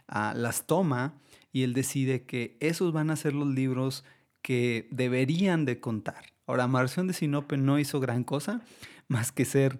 ah, 0.06 0.34
las 0.36 0.66
toma 0.66 1.14
y 1.52 1.62
él 1.62 1.72
decide 1.72 2.24
que 2.24 2.56
esos 2.60 2.92
van 2.92 3.10
a 3.10 3.16
ser 3.16 3.32
los 3.32 3.48
libros 3.48 4.04
que 4.42 4.88
deberían 4.90 5.64
de 5.64 5.80
contar. 5.80 6.32
Ahora, 6.46 6.66
Marción 6.66 7.06
de 7.06 7.14
Sinope 7.14 7.56
no 7.56 7.78
hizo 7.78 8.00
gran 8.00 8.24
cosa 8.24 8.62
más 9.08 9.30
que 9.30 9.44
ser 9.44 9.78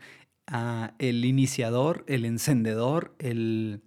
el 0.99 1.25
iniciador, 1.25 2.05
el 2.09 2.25
encendedor, 2.25 3.15
el, 3.19 3.83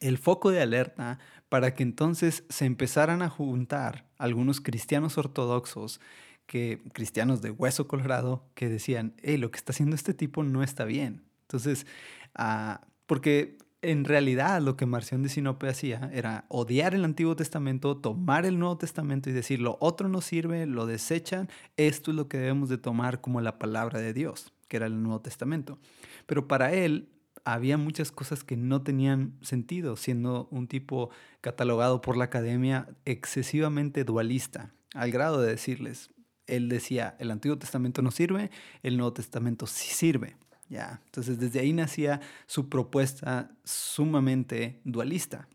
el 0.00 0.18
foco 0.18 0.50
de 0.50 0.62
alerta 0.62 1.18
para 1.48 1.74
que 1.74 1.82
entonces 1.82 2.44
se 2.48 2.64
empezaran 2.64 3.22
a 3.22 3.28
juntar 3.28 4.06
algunos 4.18 4.60
cristianos 4.60 5.18
ortodoxos, 5.18 6.00
que, 6.46 6.80
cristianos 6.92 7.42
de 7.42 7.50
hueso 7.50 7.88
colorado, 7.88 8.44
que 8.54 8.68
decían, 8.68 9.14
hey, 9.22 9.36
lo 9.36 9.50
que 9.50 9.58
está 9.58 9.72
haciendo 9.72 9.96
este 9.96 10.14
tipo 10.14 10.44
no 10.44 10.62
está 10.62 10.84
bien. 10.84 11.24
Entonces, 11.42 11.86
ah, 12.34 12.82
porque 13.06 13.58
en 13.82 14.04
realidad 14.04 14.60
lo 14.62 14.76
que 14.76 14.86
Marción 14.86 15.22
de 15.22 15.28
Sinope 15.28 15.68
hacía 15.68 16.10
era 16.12 16.44
odiar 16.48 16.94
el 16.94 17.04
Antiguo 17.04 17.36
Testamento, 17.36 17.96
tomar 17.96 18.46
el 18.46 18.58
Nuevo 18.58 18.78
Testamento 18.78 19.30
y 19.30 19.32
decir, 19.32 19.60
lo 19.60 19.76
otro 19.80 20.08
no 20.08 20.20
sirve, 20.20 20.66
lo 20.66 20.86
desechan, 20.86 21.48
esto 21.76 22.10
es 22.10 22.16
lo 22.16 22.28
que 22.28 22.38
debemos 22.38 22.68
de 22.68 22.78
tomar 22.78 23.20
como 23.20 23.40
la 23.40 23.58
palabra 23.58 24.00
de 24.00 24.12
Dios 24.12 24.55
que 24.68 24.76
era 24.76 24.86
el 24.86 25.02
Nuevo 25.02 25.20
Testamento. 25.20 25.78
Pero 26.26 26.48
para 26.48 26.72
él 26.72 27.08
había 27.44 27.78
muchas 27.78 28.10
cosas 28.10 28.42
que 28.42 28.56
no 28.56 28.82
tenían 28.82 29.38
sentido, 29.40 29.96
siendo 29.96 30.48
un 30.50 30.66
tipo 30.66 31.10
catalogado 31.40 32.00
por 32.00 32.16
la 32.16 32.24
academia 32.24 32.88
excesivamente 33.04 34.04
dualista, 34.04 34.72
al 34.94 35.10
grado 35.10 35.40
de 35.40 35.50
decirles, 35.50 36.10
él 36.46 36.68
decía, 36.68 37.16
el 37.18 37.30
Antiguo 37.30 37.58
Testamento 37.58 38.02
no 38.02 38.10
sirve, 38.10 38.50
el 38.82 38.96
Nuevo 38.96 39.12
Testamento 39.12 39.66
sí 39.66 39.92
sirve. 39.92 40.36
Ya, 40.68 41.00
entonces 41.04 41.38
desde 41.38 41.60
ahí 41.60 41.72
nacía 41.72 42.20
su 42.46 42.68
propuesta 42.68 43.52
sumamente 43.64 44.80
dualista. 44.84 45.48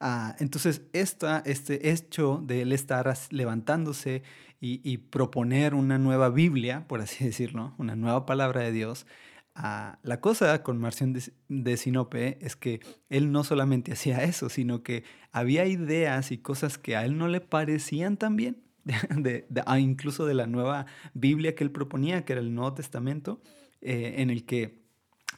Ah, 0.00 0.36
entonces, 0.38 0.82
este 0.92 1.90
hecho 1.90 2.42
de 2.44 2.62
él 2.62 2.72
estar 2.72 3.12
levantándose 3.30 4.22
y, 4.60 4.96
proponer 4.98 5.74
una 5.74 5.98
nueva 5.98 6.30
Biblia, 6.30 6.86
por 6.88 7.00
así 7.00 7.24
decirlo, 7.24 7.74
una 7.78 7.96
nueva 7.96 8.24
palabra 8.26 8.62
de 8.62 8.72
Dios, 8.72 9.06
ah, 9.54 9.98
la 10.02 10.20
cosa 10.20 10.62
con 10.62 10.78
Marción 10.78 11.12
de, 11.48 11.76
Sinope 11.76 12.38
es 12.40 12.56
que 12.56 12.80
él 13.10 13.30
no 13.30 13.44
solamente 13.44 13.92
hacía 13.92 14.24
eso, 14.24 14.48
sino 14.48 14.82
que 14.82 15.04
había 15.32 15.66
ideas 15.66 16.32
y 16.32 16.38
cosas 16.38 16.78
que 16.78 16.96
a 16.96 17.04
él 17.04 17.18
no 17.18 17.28
le 17.28 17.40
parecían 17.40 18.16
tan 18.16 18.36
bien, 18.36 18.62
ah, 19.66 19.78
incluso 19.78 20.26
de 20.26 20.34
la 20.34 20.46
nueva 20.46 20.86
Biblia 21.12 21.54
que 21.54 21.64
él 21.64 21.70
proponía, 21.70 22.24
que 22.24 22.32
era 22.32 22.40
el 22.40 22.54
Nuevo 22.54 22.74
Testamento, 22.74 23.42
eh, 23.82 24.14
en 24.18 24.30
el 24.30 24.46
que, 24.46 24.82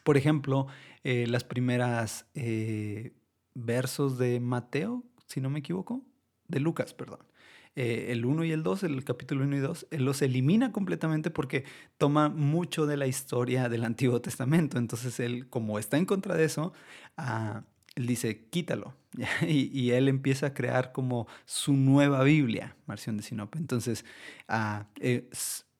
por 0.04 0.16
ejemplo, 0.16 0.68
eh, 1.02 1.26
las 1.26 1.42
primeras 1.44 2.26
eh, 2.34 3.12
versos 3.56 4.18
de 4.18 4.38
Mateo, 4.38 5.02
si 5.26 5.40
no 5.40 5.50
me 5.50 5.60
equivoco, 5.60 6.02
de 6.46 6.60
Lucas, 6.60 6.94
perdón. 6.94 7.20
Eh, 7.74 8.10
el 8.10 8.24
1 8.24 8.44
y 8.44 8.52
el 8.52 8.62
2, 8.62 8.84
el 8.84 9.04
capítulo 9.04 9.44
1 9.44 9.56
y 9.56 9.60
2, 9.60 9.86
él 9.90 10.04
los 10.04 10.22
elimina 10.22 10.72
completamente 10.72 11.30
porque 11.30 11.64
toma 11.98 12.30
mucho 12.30 12.86
de 12.86 12.96
la 12.96 13.06
historia 13.06 13.68
del 13.68 13.84
Antiguo 13.84 14.20
Testamento. 14.20 14.78
Entonces 14.78 15.20
él, 15.20 15.48
como 15.48 15.78
está 15.78 15.98
en 15.98 16.06
contra 16.06 16.36
de 16.36 16.44
eso, 16.44 16.72
ah, 17.16 17.64
él 17.94 18.06
dice, 18.06 18.46
quítalo. 18.48 18.94
y, 19.46 19.90
él 19.90 20.08
empieza 20.08 20.48
a 20.48 20.54
crear 20.54 20.92
como 20.92 21.26
su 21.46 21.72
nueva 21.72 22.22
Biblia, 22.22 22.76
Marción 22.86 23.16
de 23.16 23.22
Sinope. 23.22 23.58
Entonces, 23.58 24.04
ah, 24.48 24.86
eh, 25.00 25.28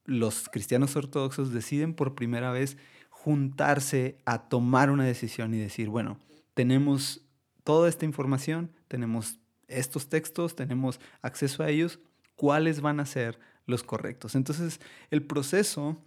los 0.05 0.49
cristianos 0.49 0.97
ortodoxos 0.97 1.53
deciden 1.53 1.95
por 1.95 2.15
primera 2.15 2.51
vez 2.51 2.77
juntarse 3.11 4.19
a 4.25 4.49
tomar 4.49 4.91
una 4.91 5.05
decisión 5.05 5.53
y 5.55 5.59
decir, 5.59 5.89
bueno, 5.89 6.19
tenemos 6.55 7.26
toda 7.67 7.89
esta 7.89 8.05
información, 8.05 8.71
tenemos 8.87 9.41
estos 9.67 10.09
textos, 10.09 10.55
tenemos 10.55 11.01
acceso 11.21 11.65
a 11.65 11.69
ellos, 11.69 11.99
cuáles 12.37 12.81
van 12.81 13.01
a 13.01 13.07
ser 13.07 13.41
los 13.67 13.83
correctos. 13.83 14.37
Entonces, 14.37 14.81
el 15.11 15.27
proceso 15.27 16.01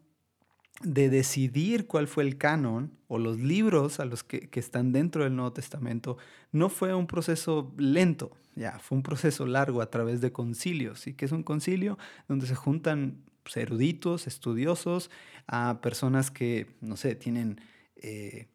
de 0.84 1.10
decidir 1.10 1.86
cuál 1.86 2.08
fue 2.08 2.24
el 2.24 2.38
canon 2.38 2.98
o 3.10 3.20
los 3.20 3.38
libros 3.40 4.00
a 4.00 4.06
los 4.06 4.24
que, 4.24 4.50
están 4.54 4.94
dentro 4.94 5.26
del 5.26 5.36
Nuevo 5.36 5.52
Testamento 5.52 6.18
no 6.54 6.70
fue 6.70 6.94
un 6.94 7.08
proceso 7.08 7.74
lento, 7.78 8.32
ya, 8.56 8.80
fue 8.80 8.96
un 8.96 9.04
proceso 9.04 9.46
largo 9.46 9.82
a 9.82 9.90
través 9.90 10.22
de 10.22 10.32
concilios. 10.32 11.08
¿Y 11.08 11.14
que 11.14 11.26
es 11.26 11.34
un 11.34 11.44
concilio? 11.44 11.98
Donde 12.30 12.48
se 12.48 12.56
juntan 12.56 13.26
pues, 13.44 13.58
eruditos, 13.58 14.28
estudiosos, 14.28 15.12
a 15.46 15.82
personas 15.82 16.32
que, 16.32 16.68
no 16.80 16.96
sé, 16.96 17.16
tienen 17.16 17.60
eh, 17.98 18.48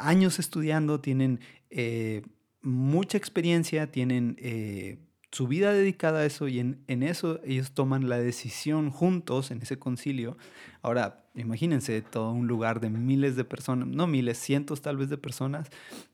años 0.00 0.38
estudiando, 0.38 1.00
tienen 1.00 1.40
eh, 1.70 2.22
mucha 2.62 3.18
experiencia, 3.18 3.90
tienen 3.90 4.36
eh, 4.38 4.98
su 5.30 5.48
vida 5.48 5.72
dedicada 5.72 6.20
a 6.20 6.24
eso 6.24 6.48
y 6.48 6.60
en, 6.60 6.84
eso 6.86 7.40
ellos 7.44 7.72
toman 7.72 8.08
la 8.08 8.18
decisión 8.18 8.90
juntos 8.90 9.50
en 9.50 9.60
ese 9.62 9.78
concilio. 9.78 10.36
Ahora, 10.80 11.26
imagínense 11.34 12.00
todo 12.02 12.30
un 12.32 12.46
lugar 12.46 12.80
de 12.80 12.90
miles 12.90 13.36
de 13.36 13.44
personas, 13.44 13.88
no 13.88 14.06
miles, 14.06 14.38
cientos 14.38 14.80
tal 14.80 14.96
vez 14.96 15.10
de 15.10 15.18
personas, 15.18 15.68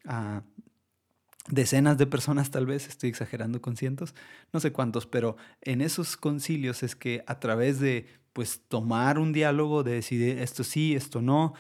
ah, 0.07 0.43
decenas 1.49 1.99
de 1.99 2.07
personas 2.07 2.51
tal 2.51 2.67
vez, 2.67 2.89
estoy 2.89 3.11
exagerando 3.11 3.61
con 3.61 3.77
cientos, 3.77 4.15
no 4.53 4.61
sé 4.61 4.73
cuántos, 4.73 5.07
pero 5.07 5.37
en 5.61 5.83
esos 5.83 6.17
concilios 6.17 6.83
es 6.83 6.97
que 6.97 7.23
a 7.27 7.39
través 7.41 7.79
de 7.79 8.07
pues 8.33 8.63
tomar 8.69 9.19
un 9.19 9.33
diálogo, 9.33 9.83
de 9.83 9.93
decidir 9.93 10.39
esto 10.39 10.65
sí, 10.65 10.95
esto 10.95 11.21
no, 11.21 11.55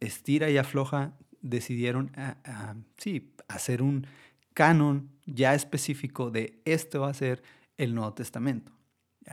estira 0.00 0.50
y 0.50 0.58
afloja, 0.58 1.12
decidieron 1.42 2.10
ah, 2.16 2.36
ah, 2.44 2.74
sí, 2.96 3.32
hacer 3.48 3.82
un 3.82 4.06
canon 4.54 5.10
ya 5.26 5.54
específico 5.54 6.30
de 6.30 6.60
esto 6.64 7.00
va 7.02 7.10
a 7.10 7.14
ser 7.14 7.42
el 7.76 7.94
Nuevo 7.94 8.12
Testamento. 8.14 8.72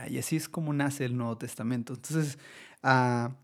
Y 0.08 0.18
así 0.18 0.36
es 0.36 0.48
como 0.48 0.72
nace 0.72 1.04
el 1.04 1.16
Nuevo 1.16 1.36
Testamento. 1.38 1.94
Entonces, 1.94 2.38
ah, 2.82 3.34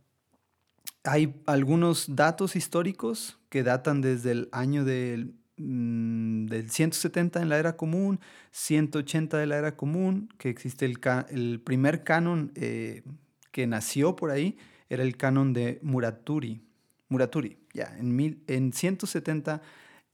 hay 1.02 1.34
algunos 1.46 2.14
datos 2.14 2.56
históricos 2.56 3.38
que 3.48 3.62
datan 3.62 4.00
desde 4.00 4.30
el 4.32 4.48
año 4.52 4.84
del, 4.84 5.34
170 5.56 7.38
mm, 7.38 7.42
en 7.42 7.48
la 7.48 7.58
era 7.58 7.76
común, 7.76 8.20
180 8.50 9.38
de 9.38 9.46
la 9.46 9.56
era 9.58 9.76
común, 9.76 10.28
que 10.38 10.48
existe 10.48 10.84
el, 10.86 11.60
primer 11.60 12.04
canon 12.04 12.52
eh, 12.54 13.02
que 13.52 13.66
nació 13.66 14.16
por 14.16 14.30
ahí, 14.30 14.56
era 14.88 15.02
el 15.02 15.16
canon 15.16 15.52
de 15.52 15.78
Muraturi. 15.82 16.62
Muraturi, 17.14 17.56
ya, 17.72 17.96
en, 17.98 18.14
mil, 18.14 18.42
en 18.48 18.72
170 18.72 19.62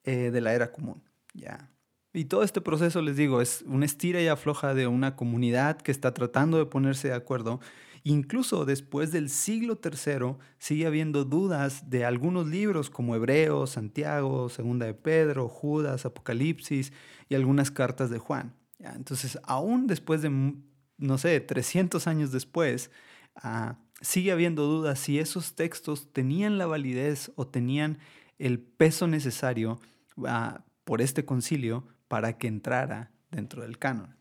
eh, 0.05 0.31
de 0.31 0.41
la 0.41 0.55
era 0.55 0.71
común, 0.71 1.03
ya. 1.35 1.71
Y 2.13 2.25
todo 2.25 2.43
este 2.43 2.61
proceso, 2.61 3.01
les 3.03 3.17
digo, 3.17 3.41
es 3.41 3.63
una 3.67 3.87
estira 3.87 4.21
y 4.21 4.27
afloja 4.27 4.75
de 4.75 4.87
una 4.87 5.15
comunidad 5.15 5.81
que 5.81 5.93
está 5.93 6.13
tratando 6.13 6.59
de 6.59 6.67
ponerse 6.67 7.09
de 7.09 7.15
acuerdo. 7.15 7.61
Incluso 8.03 8.65
después 8.65 9.13
del 9.13 9.29
siglo 9.29 9.79
III 9.83 10.37
sigue 10.59 10.87
habiendo 10.87 11.25
dudas 11.25 11.89
de 11.89 12.05
algunos 12.05 12.49
libros 12.49 12.91
como 12.91 13.15
Hebreos, 13.15 13.71
Santiago, 13.71 14.49
Segunda 14.49 14.87
de 14.87 14.95
Pedro, 14.95 15.49
Judas, 15.49 16.05
Apocalipsis 16.05 16.93
y 17.29 17.35
algunas 17.35 17.71
cartas 17.71 18.11
de 18.11 18.19
Juan. 18.19 18.55
¿ya? 18.79 18.93
Entonces, 18.97 19.39
aún 19.45 19.87
después 19.87 20.23
de, 20.23 20.55
no 20.97 21.19
sé, 21.19 21.41
300 21.41 22.07
años 22.09 22.33
después, 22.33 22.91
ah, 23.37 23.79
sigue 24.01 24.33
habiendo 24.33 24.65
dudas 24.65 24.99
si 24.99 25.19
esos 25.19 25.55
textos 25.55 26.13
tenían 26.13 26.59
la 26.59 26.67
validez 26.67 27.33
o 27.37 27.47
tenían 27.47 27.99
el 28.39 28.59
peso 28.59 29.07
necesario 29.07 29.81
ah, 30.27 30.65
por 30.85 31.03
este 31.03 31.25
concilio 31.25 31.87
para 32.09 32.39
que 32.39 32.49
entrara 32.49 33.11
dentro 33.31 33.63
del 33.63 33.79
canon. 33.79 34.17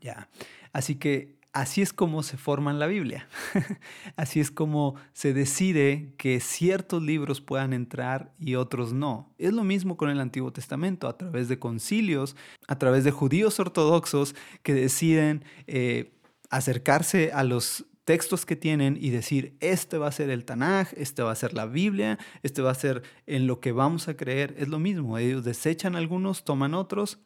Ya. 0.00 0.28
Así 0.72 0.96
que 0.96 1.36
así 1.52 1.80
es 1.80 1.92
como 1.92 2.22
se 2.22 2.36
forma 2.36 2.72
la 2.74 2.86
Biblia. 2.86 3.26
así 4.16 4.40
es 4.40 4.50
como 4.50 4.94
se 5.14 5.32
decide 5.32 6.12
que 6.18 6.38
ciertos 6.40 7.02
libros 7.02 7.40
puedan 7.40 7.72
entrar 7.72 8.34
y 8.38 8.56
otros 8.56 8.92
no. 8.92 9.34
Es 9.38 9.52
lo 9.52 9.64
mismo 9.64 9.96
con 9.96 10.10
el 10.10 10.20
Antiguo 10.20 10.52
Testamento, 10.52 11.08
a 11.08 11.16
través 11.16 11.48
de 11.48 11.58
concilios, 11.58 12.36
a 12.68 12.78
través 12.78 13.04
de 13.04 13.10
judíos 13.10 13.58
ortodoxos 13.58 14.34
que 14.62 14.74
deciden 14.74 15.44
eh, 15.66 16.12
acercarse 16.50 17.32
a 17.32 17.42
los 17.42 17.86
textos 18.06 18.46
que 18.46 18.54
tienen 18.54 18.96
y 18.98 19.10
decir, 19.10 19.56
este 19.58 19.98
va 19.98 20.06
a 20.06 20.12
ser 20.12 20.30
el 20.30 20.44
Tanaj, 20.44 20.92
este 20.96 21.22
va 21.22 21.32
a 21.32 21.34
ser 21.34 21.54
la 21.54 21.66
Biblia, 21.66 22.18
este 22.44 22.62
va 22.62 22.70
a 22.70 22.74
ser 22.74 23.02
en 23.26 23.48
lo 23.48 23.58
que 23.58 23.72
vamos 23.72 24.06
a 24.06 24.16
creer. 24.16 24.54
Es 24.58 24.68
lo 24.68 24.78
mismo, 24.78 25.18
ellos 25.18 25.44
desechan 25.44 25.96
algunos, 25.96 26.44
toman 26.44 26.72
otros 26.72 27.18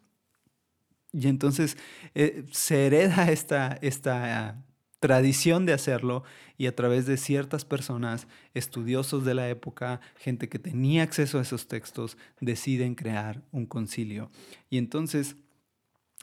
y 1.13 1.29
entonces 1.29 1.77
eh, 2.15 2.47
se 2.51 2.87
hereda 2.87 3.31
esta, 3.31 3.79
esta 3.83 4.65
tradición 5.01 5.67
de 5.67 5.75
hacerlo 5.75 6.25
y 6.57 6.67
a 6.67 6.75
través 6.75 7.05
de 7.05 7.19
ciertas 7.19 7.67
personas, 7.67 8.27
estudiosos 8.55 9.27
de 9.27 9.35
la 9.35 9.51
época, 9.51 10.01
gente 10.17 10.49
que 10.49 10.59
tenía 10.59 11.03
acceso 11.03 11.39
a 11.39 11.43
esos 11.43 11.69
textos, 11.69 12.17
deciden 12.41 12.95
crear 12.95 13.43
un 13.53 13.67
concilio. 13.67 14.31
Y 14.71 14.79
entonces 14.79 15.37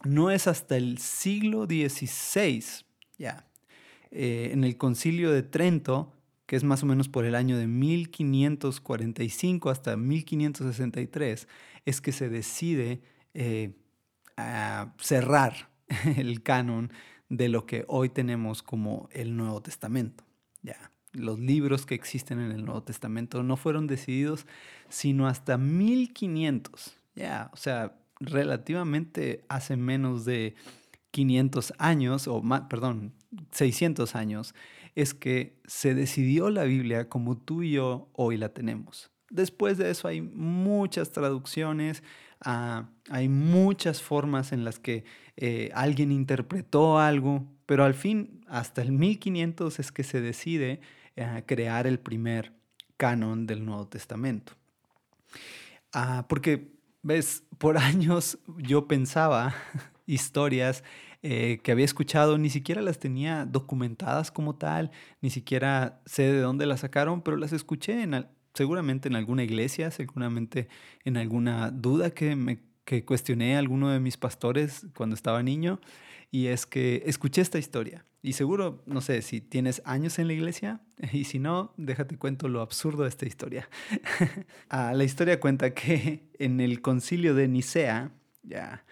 no 0.03 0.31
es 0.31 0.47
hasta 0.47 0.77
el 0.77 0.97
siglo 0.97 1.65
XVI, 1.65 2.63
ya, 3.19 3.46
eh, 4.11 4.51
en 4.53 4.63
el 4.63 4.77
concilio 4.77 5.31
de 5.31 5.43
Trento, 5.43 6.13
que 6.45 6.55
es 6.55 6.63
más 6.63 6.83
o 6.83 6.85
menos 6.85 7.09
por 7.09 7.25
el 7.25 7.35
año 7.35 7.57
de 7.57 7.67
1545 7.67 9.69
hasta 9.69 9.97
1563, 9.97 11.47
es 11.85 12.01
que 12.01 12.11
se 12.11 12.29
decide 12.29 13.01
eh, 13.33 13.73
a 14.37 14.93
cerrar 14.99 15.69
el 16.17 16.43
canon 16.43 16.91
de 17.29 17.49
lo 17.49 17.65
que 17.65 17.83
hoy 17.87 18.09
tenemos 18.09 18.63
como 18.63 19.09
el 19.11 19.35
Nuevo 19.35 19.61
Testamento. 19.61 20.23
Ya, 20.61 20.91
los 21.13 21.39
libros 21.39 21.85
que 21.85 21.95
existen 21.95 22.39
en 22.39 22.51
el 22.51 22.63
Nuevo 22.63 22.83
Testamento 22.83 23.43
no 23.43 23.57
fueron 23.57 23.87
decididos 23.87 24.45
sino 24.89 25.27
hasta 25.27 25.57
1500. 25.57 26.97
Ya, 27.15 27.49
o 27.53 27.57
sea, 27.57 27.97
relativamente 28.19 29.43
hace 29.49 29.75
menos 29.75 30.25
de 30.25 30.55
500 31.11 31.73
años, 31.77 32.27
o 32.27 32.41
más, 32.41 32.61
perdón, 32.69 33.13
600 33.51 34.15
años, 34.15 34.55
es 34.95 35.13
que 35.13 35.57
se 35.65 35.93
decidió 35.93 36.49
la 36.49 36.63
Biblia 36.63 37.09
como 37.09 37.37
tú 37.37 37.63
y 37.63 37.71
yo 37.71 38.09
hoy 38.13 38.37
la 38.37 38.49
tenemos. 38.49 39.11
Después 39.29 39.77
de 39.77 39.91
eso 39.91 40.07
hay 40.07 40.21
muchas 40.21 41.11
traducciones, 41.11 42.01
Ah, 42.41 42.85
hay 43.09 43.29
muchas 43.29 44.01
formas 44.01 44.51
en 44.51 44.63
las 44.63 44.79
que 44.79 45.05
eh, 45.37 45.71
alguien 45.73 46.11
interpretó 46.11 46.99
algo, 46.99 47.45
pero 47.65 47.83
al 47.83 47.93
fin, 47.93 48.45
hasta 48.47 48.81
el 48.81 48.91
1500 48.91 49.79
es 49.79 49.91
que 49.91 50.03
se 50.03 50.21
decide 50.21 50.81
eh, 51.15 51.43
crear 51.45 51.87
el 51.87 51.99
primer 51.99 52.53
canon 52.95 53.47
del 53.47 53.65
Nuevo 53.65 53.87
Testamento. 53.87 54.53
Ah, 55.93 56.25
porque, 56.29 56.71
ves, 57.01 57.43
por 57.57 57.77
años 57.79 58.37
yo 58.57 58.87
pensaba 58.87 59.55
historias 60.05 60.83
eh, 61.23 61.59
que 61.63 61.71
había 61.71 61.85
escuchado, 61.85 62.37
ni 62.37 62.49
siquiera 62.49 62.81
las 62.81 62.99
tenía 62.99 63.45
documentadas 63.45 64.31
como 64.31 64.55
tal, 64.55 64.91
ni 65.21 65.29
siquiera 65.29 66.01
sé 66.05 66.23
de 66.23 66.39
dónde 66.39 66.65
las 66.65 66.81
sacaron, 66.81 67.21
pero 67.21 67.37
las 67.37 67.53
escuché 67.53 68.03
en, 68.03 68.27
seguramente 68.53 69.07
en 69.07 69.15
alguna 69.15 69.43
iglesia, 69.43 69.91
seguramente 69.91 70.67
en 71.05 71.17
alguna 71.17 71.71
duda 71.71 72.11
que 72.11 72.35
me 72.35 72.67
que 72.87 73.03
cuestioné 73.03 73.57
a 73.57 73.59
alguno 73.59 73.89
de 73.89 73.99
mis 73.99 74.15
pastores 74.15 74.87
cuando 74.95 75.13
estaba 75.13 75.43
niño 75.43 75.81
y 76.31 76.47
es 76.47 76.65
que 76.65 77.03
escuché 77.05 77.41
esta 77.41 77.59
historia 77.59 78.05
y 78.21 78.33
seguro, 78.33 78.81
no 78.85 79.01
sé, 79.01 79.21
si 79.21 79.41
tienes 79.41 79.81
años 79.83 80.19
en 80.19 80.27
la 80.27 80.33
iglesia 80.33 80.79
y 81.11 81.25
si 81.25 81.37
no, 81.37 81.73
déjate 81.75 82.17
cuento 82.17 82.47
lo 82.47 82.61
absurdo 82.61 83.03
de 83.03 83.09
esta 83.09 83.25
historia. 83.25 83.69
ah, 84.69 84.93
la 84.93 85.03
historia 85.03 85.39
cuenta 85.41 85.73
que 85.73 86.29
en 86.39 86.61
el 86.61 86.81
concilio 86.81 87.35
de 87.35 87.49
Nicea, 87.49 88.11
ya, 88.43 88.85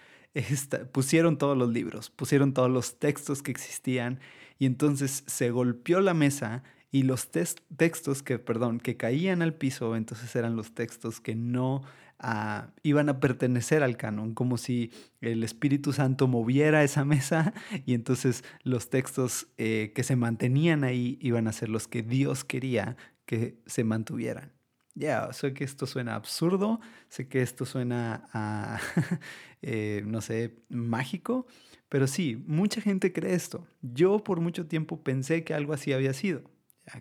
pusieron 0.92 1.38
todos 1.38 1.58
los 1.58 1.70
libros, 1.70 2.10
pusieron 2.10 2.54
todos 2.54 2.70
los 2.70 3.00
textos 3.00 3.42
que 3.42 3.52
existían 3.52 4.20
y 4.60 4.66
entonces 4.66 5.24
se 5.28 5.52
golpeó 5.52 6.02
la 6.02 6.14
mesa 6.14 6.64
y 6.92 7.04
los 7.04 7.30
textos 7.30 8.24
que, 8.24 8.40
perdón, 8.40 8.80
que 8.80 8.96
caían 8.96 9.42
al 9.42 9.54
piso, 9.54 9.96
entonces 9.96 10.34
eran 10.36 10.56
los 10.56 10.74
textos 10.74 11.20
que 11.20 11.36
no 11.36 11.84
ah, 12.20 12.70
iban 12.84 13.10
a 13.10 13.20
pertenecer 13.20 13.84
al 13.84 13.98
canon, 13.98 14.34
como 14.34 14.58
si 14.58 14.92
el 15.20 15.44
Espíritu 15.44 15.92
Santo 15.92 16.28
moviera 16.28 16.84
esa 16.84 17.04
mesa 17.06 17.54
y 17.86 17.94
entonces 17.94 18.44
los 18.64 18.90
textos 18.90 19.48
eh, 19.58 19.92
que 19.94 20.04
se 20.04 20.16
mantenían 20.16 20.84
ahí 20.84 21.18
iban 21.22 21.48
a 21.48 21.54
ser 21.54 21.70
los 21.70 21.88
que 21.88 22.02
Dios 22.02 22.46
quería 22.46 22.96
que 23.26 23.58
se 23.66 23.84
mantuvieran. 23.84 24.55
Ya, 24.96 25.32
sé 25.34 25.54
que 25.54 25.66
esto 25.66 25.86
suena 25.86 26.16
absurdo, 26.16 26.80
sé 27.10 27.28
que 27.28 27.42
esto 27.42 27.66
suena 27.66 28.80
eh, 29.62 30.04
no 30.06 30.22
sé, 30.22 30.56
mágico, 30.70 31.48
pero 31.90 32.08
sí, 32.08 32.42
mucha 32.48 32.82
gente 32.82 33.12
cree 33.14 33.36
esto. 33.36 33.68
Yo 33.82 34.24
por 34.24 34.40
mucho 34.40 34.68
tiempo 34.68 35.04
pensé 35.04 35.44
que 35.44 35.54
algo 35.54 35.74
así 35.74 35.94
había 35.94 36.14
sido 36.14 36.44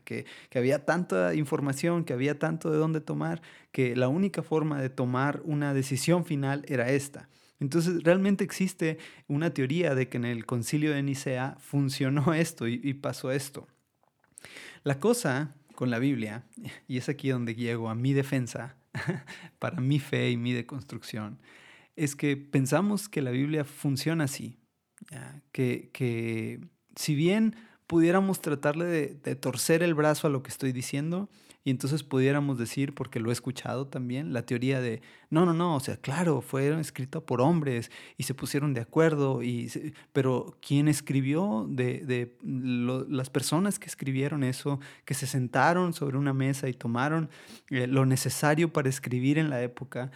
que, 0.04 0.26
había 0.54 0.84
tanta 0.84 1.34
información, 1.34 2.04
que 2.04 2.12
había 2.12 2.38
tanto 2.38 2.70
de 2.70 2.78
dónde 2.78 3.00
tomar, 3.00 3.42
que 3.72 3.96
la 3.96 4.08
única 4.08 4.42
forma 4.42 4.80
de 4.80 4.88
tomar 4.88 5.40
una 5.44 5.74
decisión 5.74 6.24
final 6.24 6.64
era 6.68 6.90
esta. 6.90 7.28
Entonces 7.60 8.02
realmente 8.02 8.44
existe 8.44 8.98
una 9.28 9.50
teoría 9.50 9.94
de 9.94 10.08
que 10.08 10.16
en 10.16 10.24
el 10.24 10.44
concilio 10.46 10.92
de 10.92 11.02
Nicea 11.02 11.56
funcionó 11.58 12.34
esto 12.34 12.66
y 12.66 12.94
pasó 12.94 13.30
esto. 13.30 13.68
La 14.82 15.00
cosa 15.00 15.54
con 15.74 15.90
la 15.90 15.98
Biblia, 15.98 16.44
y 16.88 16.98
es 16.98 17.08
aquí 17.08 17.28
donde 17.28 17.54
llego 17.54 17.88
a 17.88 17.94
mi 17.94 18.12
defensa, 18.12 18.76
para 19.58 19.80
mi 19.80 19.98
fe 19.98 20.30
y 20.30 20.36
mi 20.36 20.52
deconstrucción, 20.52 21.40
es 21.96 22.16
que 22.16 22.36
pensamos 22.36 23.08
que 23.08 23.22
la 23.22 23.30
Biblia 23.30 23.64
funciona 23.64 24.24
así, 24.24 24.58
Que, 25.52 25.90
que 25.92 26.60
si 26.96 27.14
bien 27.14 27.54
pudiéramos 27.86 28.40
tratarle 28.40 28.86
de, 28.86 29.34
torcer 29.36 29.82
el 29.82 29.94
brazo 29.94 30.26
a 30.26 30.30
lo 30.30 30.42
que 30.42 30.50
estoy 30.50 30.72
diciendo 30.72 31.28
y 31.64 31.70
entonces 31.70 32.02
pudiéramos 32.02 32.58
decir, 32.58 32.94
porque 32.94 33.18
lo 33.18 33.30
he 33.30 33.32
escuchado 33.32 33.86
también, 33.86 34.34
la 34.34 34.42
teoría 34.42 34.82
de, 34.82 35.00
no, 35.30 35.46
no, 35.46 35.54
no, 35.54 35.76
o 35.76 35.80
sea, 35.80 35.96
claro, 35.96 36.42
fueron 36.42 36.78
escritas 36.78 37.22
por 37.22 37.40
hombres 37.40 37.90
y 38.18 38.24
se 38.24 38.34
pusieron 38.34 38.74
de 38.74 38.82
acuerdo, 38.82 39.42
y 39.42 39.72
pero 40.12 40.58
¿quién 40.60 40.88
escribió? 40.88 41.66
De, 41.68 42.36
las 42.42 43.30
personas 43.30 43.78
que 43.78 43.86
escribieron 43.86 44.44
eso, 44.44 44.78
que 45.06 45.14
se 45.14 45.26
sentaron 45.26 45.94
sobre 45.94 46.18
una 46.18 46.34
mesa 46.34 46.68
y 46.68 46.74
tomaron 46.74 47.30
eh, 47.70 47.86
lo 47.86 48.04
necesario 48.04 48.70
para 48.70 48.90
escribir 48.90 49.38
en 49.38 49.48
la 49.48 49.62
época, 49.62 50.10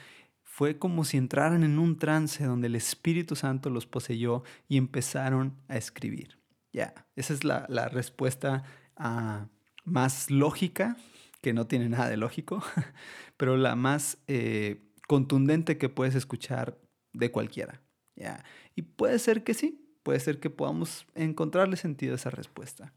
fue 0.58 0.76
como 0.76 1.04
si 1.04 1.16
entraran 1.16 1.62
en 1.62 1.78
un 1.78 1.96
trance 1.96 2.44
donde 2.44 2.66
el 2.66 2.74
Espíritu 2.74 3.36
Santo 3.36 3.70
los 3.70 3.86
poseyó 3.86 4.42
y 4.68 4.76
empezaron 4.76 5.54
a 5.68 5.76
escribir. 5.76 6.38
Ya, 6.72 7.06
esa 7.16 7.32
es 7.32 7.44
la, 7.44 7.88
respuesta 7.88 8.64
ah, 8.96 9.46
más 9.84 10.30
lógica, 10.30 10.96
que 11.40 11.52
no 11.52 11.66
tiene 11.66 11.88
nada 11.88 12.08
de 12.08 12.16
lógico, 12.16 12.62
pero 13.36 13.56
la 13.56 13.76
más 13.76 14.18
eh, 14.26 14.82
contundente 15.06 15.78
que 15.78 15.88
puedes 15.88 16.14
escuchar 16.14 16.78
de 17.12 17.30
cualquiera. 17.30 17.82
¿ya? 18.16 18.44
Y 18.74 18.82
puede 18.82 19.18
ser 19.18 19.44
que 19.44 19.54
sí, 19.54 19.98
puede 20.02 20.20
ser 20.20 20.40
que 20.40 20.50
podamos 20.50 21.06
encontrarle 21.14 21.76
sentido 21.76 22.12
a 22.12 22.16
esa 22.16 22.30
respuesta. 22.30 22.92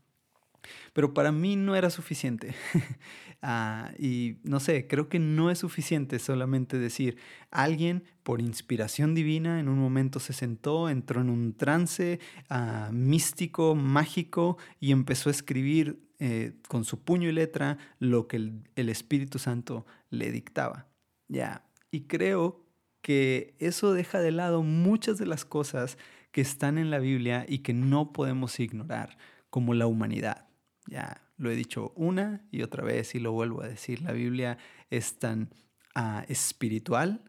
Pero 0.94 1.14
para 1.14 1.32
mí 1.32 1.56
no 1.56 1.76
era 1.76 1.90
suficiente. 1.90 2.56
Ah, 3.44 3.92
y 3.98 4.38
no 4.44 4.60
sé, 4.60 4.86
creo 4.86 5.10
que 5.10 5.18
no 5.18 5.50
es 5.50 5.58
suficiente 5.58 6.20
solamente 6.20 6.78
decir, 6.78 7.18
alguien 7.50 8.04
por 8.22 8.40
inspiración 8.40 9.16
divina 9.16 9.60
en 9.60 9.68
un 9.68 9.80
momento 9.80 10.20
se 10.20 10.34
sentó, 10.34 10.90
entró 10.90 11.22
en 11.22 11.30
un 11.32 11.56
trance 11.56 12.20
ah, 12.50 12.92
místico, 12.94 13.74
mágico 13.74 14.60
y 14.80 14.92
empezó 14.92 15.30
a 15.30 15.32
escribir 15.32 16.08
eh, 16.20 16.54
con 16.68 16.86
su 16.86 17.04
puño 17.04 17.30
y 17.30 17.32
letra 17.32 17.80
lo 17.98 18.28
que 18.28 18.38
el, 18.38 18.90
Espíritu 18.90 19.40
Santo 19.40 19.88
le 20.12 20.32
dictaba. 20.32 20.88
Ya, 21.28 21.66
y 21.90 22.02
creo 22.02 22.64
que 23.02 23.56
eso 23.58 23.92
deja 23.92 24.20
de 24.20 24.30
lado 24.30 24.62
muchas 24.62 25.18
de 25.18 25.26
las 25.26 25.46
cosas 25.46 25.98
que 26.32 26.42
están 26.42 26.78
en 26.78 26.92
la 26.92 27.00
Biblia 27.00 27.44
y 27.48 27.60
que 27.60 27.74
no 27.74 28.14
podemos 28.14 28.60
ignorar, 28.60 29.18
como 29.50 29.74
la 29.74 29.88
humanidad. 29.88 30.51
Ya 30.88 31.22
lo 31.38 31.50
he 31.50 31.56
dicho 31.56 31.92
una 31.96 32.46
y 32.52 32.62
otra 32.62 32.84
vez 32.84 33.16
y 33.16 33.20
lo 33.20 33.32
vuelvo 33.32 33.62
a 33.62 33.68
decir. 33.68 34.02
La 34.02 34.12
Biblia 34.12 34.58
es 34.90 35.20
tan 35.20 35.50
ah, 35.96 36.26
espiritual, 36.28 37.22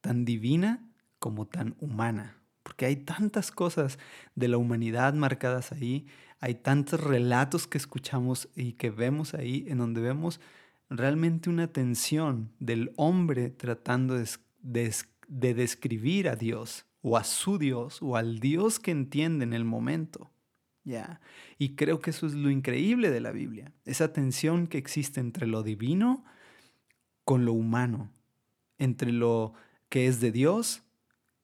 tan 0.00 0.24
divina 0.24 0.86
como 1.18 1.46
tan 1.46 1.74
humana. 1.80 2.36
porque 2.62 2.86
hay 2.86 2.96
tantas 2.96 3.50
cosas 3.50 3.98
de 4.34 4.48
la 4.48 4.56
humanidad 4.56 5.12
marcadas 5.12 5.70
ahí, 5.70 6.06
hay 6.40 6.54
tantos 6.54 6.98
relatos 6.98 7.66
que 7.66 7.76
escuchamos 7.76 8.48
y 8.56 8.72
que 8.72 8.90
vemos 8.90 9.34
ahí, 9.34 9.66
en 9.68 9.78
donde 9.78 10.00
vemos 10.00 10.40
realmente 10.88 11.50
una 11.50 11.68
tensión 11.68 12.52
del 12.58 12.92
hombre 12.96 13.50
tratando 13.50 14.14
de, 14.14 14.94
de 15.28 15.54
describir 15.54 16.28
a 16.28 16.36
Dios 16.36 16.86
o 17.02 17.16
a 17.16 17.24
su 17.24 17.58
Dios 17.58 17.98
o 18.00 18.16
al 18.16 18.40
Dios 18.40 18.78
que 18.78 18.90
entiende 18.90 19.44
en 19.44 19.52
el 19.52 19.64
momento. 19.64 20.30
Ya. 20.84 21.20
Y 21.58 21.76
creo 21.76 22.00
que 22.00 22.10
eso 22.10 22.26
es 22.26 22.34
lo 22.34 22.50
increíble 22.50 23.10
de 23.10 23.20
la 23.20 23.32
Biblia, 23.32 23.72
esa 23.84 24.12
tensión 24.12 24.66
que 24.66 24.78
existe 24.78 25.20
entre 25.20 25.46
lo 25.46 25.62
divino 25.62 26.24
con 27.24 27.46
lo 27.46 27.54
humano, 27.54 28.10
entre 28.78 29.12
lo 29.12 29.54
que 29.88 30.06
es 30.06 30.20
de 30.20 30.30
Dios 30.30 30.82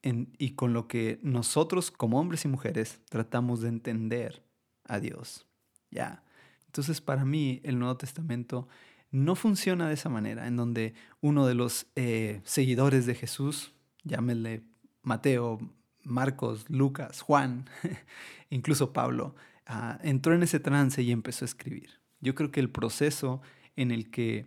y 0.03 0.51
con 0.55 0.73
lo 0.73 0.89
que 0.89 1.19
nosotros 1.23 1.91
como 1.91 2.21
hombres 2.21 2.45
y 2.45 2.49
mujeres 2.49 3.01
tratamos 3.09 3.61
de 3.61 3.69
entender 3.69 4.43
a 4.85 4.99
Dios. 4.99 5.47
Ya. 5.91 6.23
Entonces, 6.67 7.01
para 7.01 7.25
mí, 7.25 7.61
el 7.65 7.79
Nuevo 7.79 7.97
Testamento 7.97 8.69
no 9.11 9.35
funciona 9.35 9.89
de 9.89 9.95
esa 9.95 10.09
manera, 10.09 10.47
en 10.47 10.57
donde 10.57 10.95
uno 11.21 11.47
de 11.47 11.55
los 11.55 11.87
eh, 11.97 12.41
seguidores 12.45 13.07
de 13.07 13.15
Jesús, 13.15 13.73
llámele 14.05 14.63
Mateo, 15.03 15.59
Marcos, 16.05 16.69
Lucas, 16.69 17.21
Juan, 17.23 17.69
incluso 18.51 18.93
Pablo, 18.93 19.35
ah, 19.67 19.99
entró 20.03 20.35
en 20.35 20.43
ese 20.43 20.61
trance 20.61 21.03
y 21.03 21.13
empezó 21.13 21.45
a 21.45 21.47
escribir. 21.47 22.01
Yo 22.21 22.35
creo 22.35 22.51
que 22.51 22.61
el 22.61 22.71
proceso 22.71 23.41
en 23.77 23.91
el 23.91 24.11
que 24.11 24.47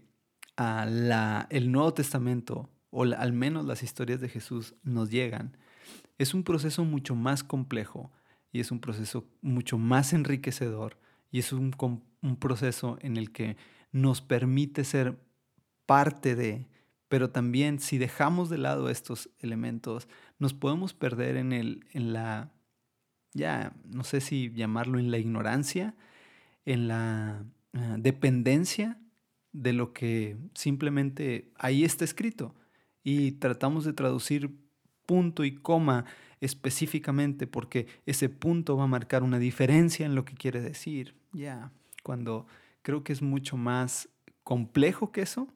ah, 0.57 1.47
el 1.49 1.71
Nuevo 1.71 1.93
Testamento, 1.93 2.69
o 2.89 3.03
al 3.03 3.33
menos 3.33 3.65
las 3.65 3.83
historias 3.83 4.21
de 4.21 4.29
Jesús, 4.29 4.75
nos 4.83 5.09
llegan, 5.09 5.57
es 6.17 6.33
un 6.33 6.43
proceso 6.43 6.85
mucho 6.85 7.15
más 7.15 7.43
complejo 7.43 8.11
y 8.51 8.59
es 8.59 8.71
un 8.71 8.79
proceso 8.79 9.27
mucho 9.41 9.77
más 9.77 10.13
enriquecedor 10.13 10.97
y 11.31 11.39
es 11.39 11.51
un 11.51 11.71
proceso 12.39 12.97
en 13.01 13.17
el 13.17 13.31
que 13.31 13.57
nos 13.91 14.21
permite 14.21 14.83
ser 14.83 15.17
parte 15.85 16.35
de, 16.35 16.67
pero 17.13 17.29
también 17.29 17.77
si 17.77 17.99
dejamos 17.99 18.49
de 18.49 18.57
lado 18.57 18.89
estos 18.89 19.29
elementos, 19.37 20.07
nos 20.39 20.55
podemos 20.55 20.95
perder 20.95 21.37
en, 21.37 21.53
el, 21.53 21.85
en 21.91 22.11
la, 22.11 22.51
ya, 23.35 23.75
no 23.85 24.03
sé 24.03 24.19
si 24.19 24.51
llamarlo 24.51 24.97
en 24.97 25.11
la 25.11 25.19
ignorancia, 25.19 25.93
en 26.65 26.87
la 26.87 27.45
ah, 27.73 27.97
dependencia 27.99 28.99
de 29.51 29.73
lo 29.73 29.93
que 29.93 30.37
simplemente 30.55 31.51
ahí 31.59 31.83
está 31.83 32.03
escrito. 32.03 32.55
Y 33.03 33.33
tratamos 33.33 33.85
de 33.85 33.93
traducir 33.93 34.49
punto 35.05 35.45
y 35.45 35.53
coma 35.53 36.05
específicamente 36.41 37.45
porque 37.45 37.85
ese 38.07 38.27
punto 38.27 38.75
va 38.75 38.85
a 38.85 38.87
marcar 38.87 39.21
una 39.21 39.37
diferencia 39.37 40.07
en 40.07 40.15
lo 40.15 40.25
que 40.25 40.33
quiere 40.33 40.61
decir. 40.61 41.13
Ya, 41.31 41.71
cuando 42.01 42.47
creo 42.81 43.03
que 43.03 43.13
es 43.13 43.21
mucho 43.21 43.55
más 43.55 44.09
complejo 44.43 45.11
que 45.11 45.21
eso, 45.21 45.47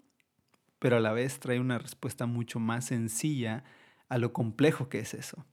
pero 0.79 0.97
a 0.97 0.99
la 0.99 1.11
vez 1.11 1.39
trae 1.39 1.59
una 1.59 1.79
respuesta 1.79 2.25
mucho 2.25 2.59
más 2.59 2.85
sencilla 2.85 3.63
a 4.09 4.17
lo 4.17 4.33
complejo 4.33 4.89
que 4.89 4.99
es 4.99 5.13
eso. 5.13 5.45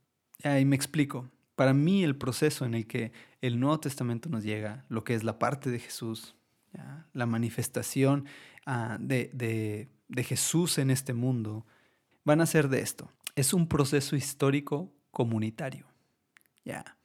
Ahí 0.42 0.64
me 0.64 0.76
explico. 0.76 1.30
Para 1.56 1.72
mí 1.72 2.02
el 2.02 2.16
proceso 2.16 2.64
en 2.64 2.74
el 2.74 2.86
que 2.86 3.12
el 3.40 3.60
Nuevo 3.60 3.80
Testamento 3.80 4.28
nos 4.28 4.42
llega, 4.42 4.84
lo 4.88 5.04
que 5.04 5.14
es 5.14 5.24
la 5.24 5.38
parte 5.38 5.70
de 5.70 5.78
Jesús, 5.78 6.34
la 7.12 7.26
manifestación 7.26 8.26
ah, 8.66 8.98
de, 9.00 9.30
de, 10.08 10.24
Jesús 10.24 10.78
en 10.78 10.90
este 10.90 11.14
mundo, 11.14 11.64
van 12.24 12.40
a 12.40 12.46
ser 12.46 12.68
de 12.68 12.80
esto. 12.80 13.10
Es 13.36 13.54
un 13.54 13.68
proceso 13.68 14.16
histórico 14.16 14.92
comunitario. 15.12 15.86
¿ya? 16.64 16.96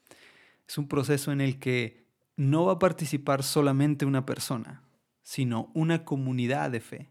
Es 0.68 0.78
un 0.78 0.88
proceso 0.88 1.32
en 1.32 1.42
el 1.42 1.60
que 1.60 2.08
no 2.36 2.66
va 2.66 2.74
a 2.74 2.80
participar 2.80 3.44
solamente 3.44 4.06
una 4.06 4.26
persona, 4.26 4.82
sino 5.22 5.70
una 5.76 6.04
comunidad 6.06 6.72
de 6.72 6.80
fe 6.80 7.10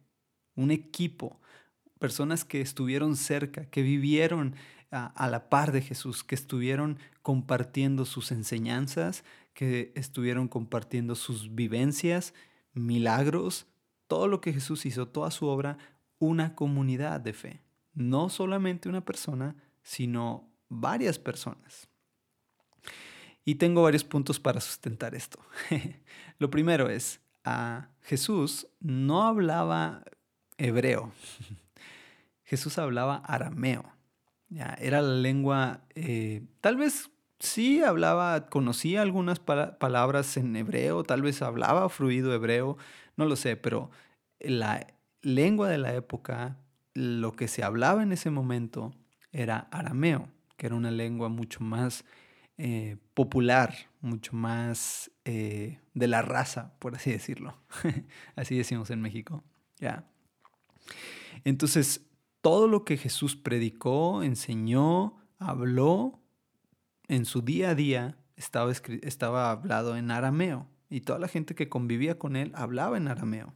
un 0.59 0.73
equipo, 0.73 1.41
personas 2.01 2.45
que 2.45 2.61
estuvieron 2.61 3.17
cerca, 3.17 3.67
que 3.67 3.83
vivieron 3.83 4.57
a, 4.91 5.29
la 5.29 5.49
par 5.49 5.71
de 5.71 5.83
Jesús, 5.83 6.25
que 6.25 6.35
estuvieron 6.35 6.99
compartiendo 7.23 8.05
sus 8.05 8.33
enseñanzas, 8.33 9.23
que 9.55 9.93
estuvieron 9.95 10.49
compartiendo 10.49 11.15
sus 11.15 11.55
vivencias, 11.55 12.35
milagros, 12.75 13.67
todo 14.09 14.27
lo 14.27 14.41
que 14.41 14.53
Jesús 14.53 14.85
hizo, 14.85 15.07
toda 15.07 15.31
su 15.31 15.47
obra, 15.47 15.79
una 16.19 16.57
comunidad 16.57 17.21
de 17.21 17.35
fe. 17.35 17.63
No 17.95 18.29
solamente 18.29 18.89
una 18.89 19.05
persona, 19.05 19.55
sino 19.83 20.51
varias 20.69 21.21
personas. 21.21 21.89
Y 23.45 23.57
tengo 23.57 23.83
varios 23.85 24.05
puntos 24.05 24.41
para 24.41 24.61
sustentar 24.61 25.15
esto. 25.15 25.39
Lo 26.39 26.51
primero 26.51 26.91
es, 26.91 27.21
a 27.45 27.91
Jesús 28.03 28.67
no 28.81 29.23
hablaba 29.23 30.03
hebreo. 30.59 31.13
Jesús 32.45 32.79
hablaba 32.79 33.17
arameo. 33.17 33.85
Ya, 34.51 34.77
era 34.81 35.03
la 35.03 35.15
lengua, 35.15 35.83
eh, 35.95 36.43
tal 36.61 36.77
vez 36.77 37.11
sí 37.39 37.83
hablaba, 37.83 38.47
conocía 38.47 39.03
algunas 39.03 39.41
palabras 39.41 40.37
en 40.37 40.57
hebreo, 40.57 41.05
tal 41.05 41.23
vez 41.23 41.43
hablaba 41.43 41.89
fluido 41.89 42.33
hebreo, 42.35 42.79
no 43.17 43.27
lo 43.27 43.37
sé, 43.37 43.57
pero 43.57 43.91
la 44.41 44.87
lengua 45.23 45.69
de 45.69 45.79
la 45.79 45.95
época, 45.95 46.57
lo 46.95 47.33
que 47.33 47.49
se 47.49 47.63
hablaba 47.63 48.03
en 48.03 48.13
ese 48.13 48.31
momento 48.31 48.95
era 49.33 49.69
arameo, 49.71 50.29
que 50.57 50.67
era 50.67 50.77
una 50.77 50.91
lengua 50.91 51.29
mucho 51.29 51.61
más 51.61 52.05
eh, 52.57 52.97
popular, 53.15 53.75
mucho 54.01 54.35
más 54.35 55.11
eh, 55.25 55.79
de 55.95 56.09
la 56.09 56.23
raza, 56.23 56.73
por 56.79 56.97
así 56.97 57.11
decirlo. 57.11 57.57
así 58.37 58.57
decimos 58.57 58.91
en 58.91 59.03
México. 59.03 59.45
Ya. 59.79 60.05
Entonces, 61.45 62.07
todo 62.41 62.69
lo 62.69 62.85
que 62.85 62.97
Jesús 62.97 63.37
predicó, 63.37 64.23
enseñó, 64.23 65.17
habló 65.39 66.21
en 67.09 67.25
su 67.25 67.43
día 67.43 67.71
a 67.71 67.75
día 67.75 68.19
estaba, 68.37 68.73
estaba 69.03 69.51
hablado 69.51 69.97
en 69.97 70.11
arameo 70.11 70.67
y 70.89 71.01
toda 71.01 71.19
la 71.19 71.29
gente 71.29 71.55
que 71.55 71.69
convivía 71.69 72.19
con 72.19 72.37
él 72.37 72.53
hablaba 72.55 72.97
en 72.97 73.09
arameo. 73.09 73.55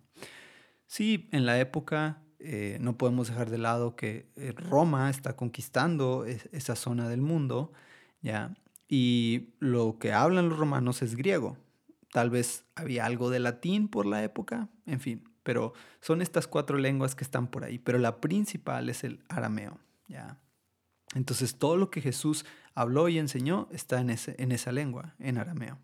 Sí, 0.86 1.28
en 1.32 1.46
la 1.46 1.58
época 1.60 2.22
eh, 2.38 2.78
no 2.80 2.98
podemos 2.98 3.28
dejar 3.28 3.50
de 3.50 3.58
lado 3.58 3.96
que 3.96 4.30
eh, 4.36 4.52
Roma 4.52 5.08
está 5.08 5.36
conquistando 5.36 6.24
esa 6.26 6.76
zona 6.76 7.08
del 7.08 7.22
mundo, 7.22 7.72
¿ya? 8.20 8.54
Y 8.88 9.54
lo 9.58 9.98
que 9.98 10.12
hablan 10.12 10.50
los 10.50 10.58
romanos 10.58 11.00
es 11.00 11.16
griego. 11.16 11.56
Tal 12.10 12.28
vez 12.28 12.66
había 12.74 13.06
algo 13.06 13.30
de 13.30 13.40
latín 13.40 13.88
por 13.88 14.04
la 14.04 14.22
época, 14.22 14.68
en 14.84 15.00
fin 15.00 15.31
pero 15.42 15.72
son 16.00 16.22
estas 16.22 16.46
cuatro 16.46 16.78
lenguas 16.78 17.14
que 17.14 17.24
están 17.24 17.48
por 17.48 17.64
ahí, 17.64 17.78
pero 17.78 17.98
la 17.98 18.20
principal 18.20 18.88
es 18.88 19.04
el 19.04 19.24
arameo, 19.28 19.78
¿ya? 20.08 20.38
Entonces 21.14 21.58
todo 21.58 21.76
lo 21.76 21.90
que 21.90 22.00
Jesús 22.00 22.44
habló 22.74 23.08
y 23.08 23.18
enseñó 23.18 23.68
está 23.70 24.00
en, 24.00 24.10
ese, 24.10 24.34
en 24.38 24.52
esa 24.52 24.72
lengua, 24.72 25.14
en 25.18 25.38
arameo. 25.38 25.78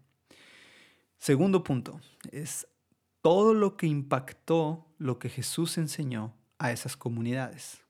Segundo 1.19 1.65
punto, 1.65 2.01
es 2.31 2.67
todo 3.21 3.53
lo 3.53 3.77
que 3.77 3.87
impactó 3.87 4.87
lo 4.99 5.19
que 5.19 5.29
Jesús 5.29 5.77
enseñó 5.77 6.35
a 6.59 6.73
esas 6.73 6.97
comunidades, 6.97 7.83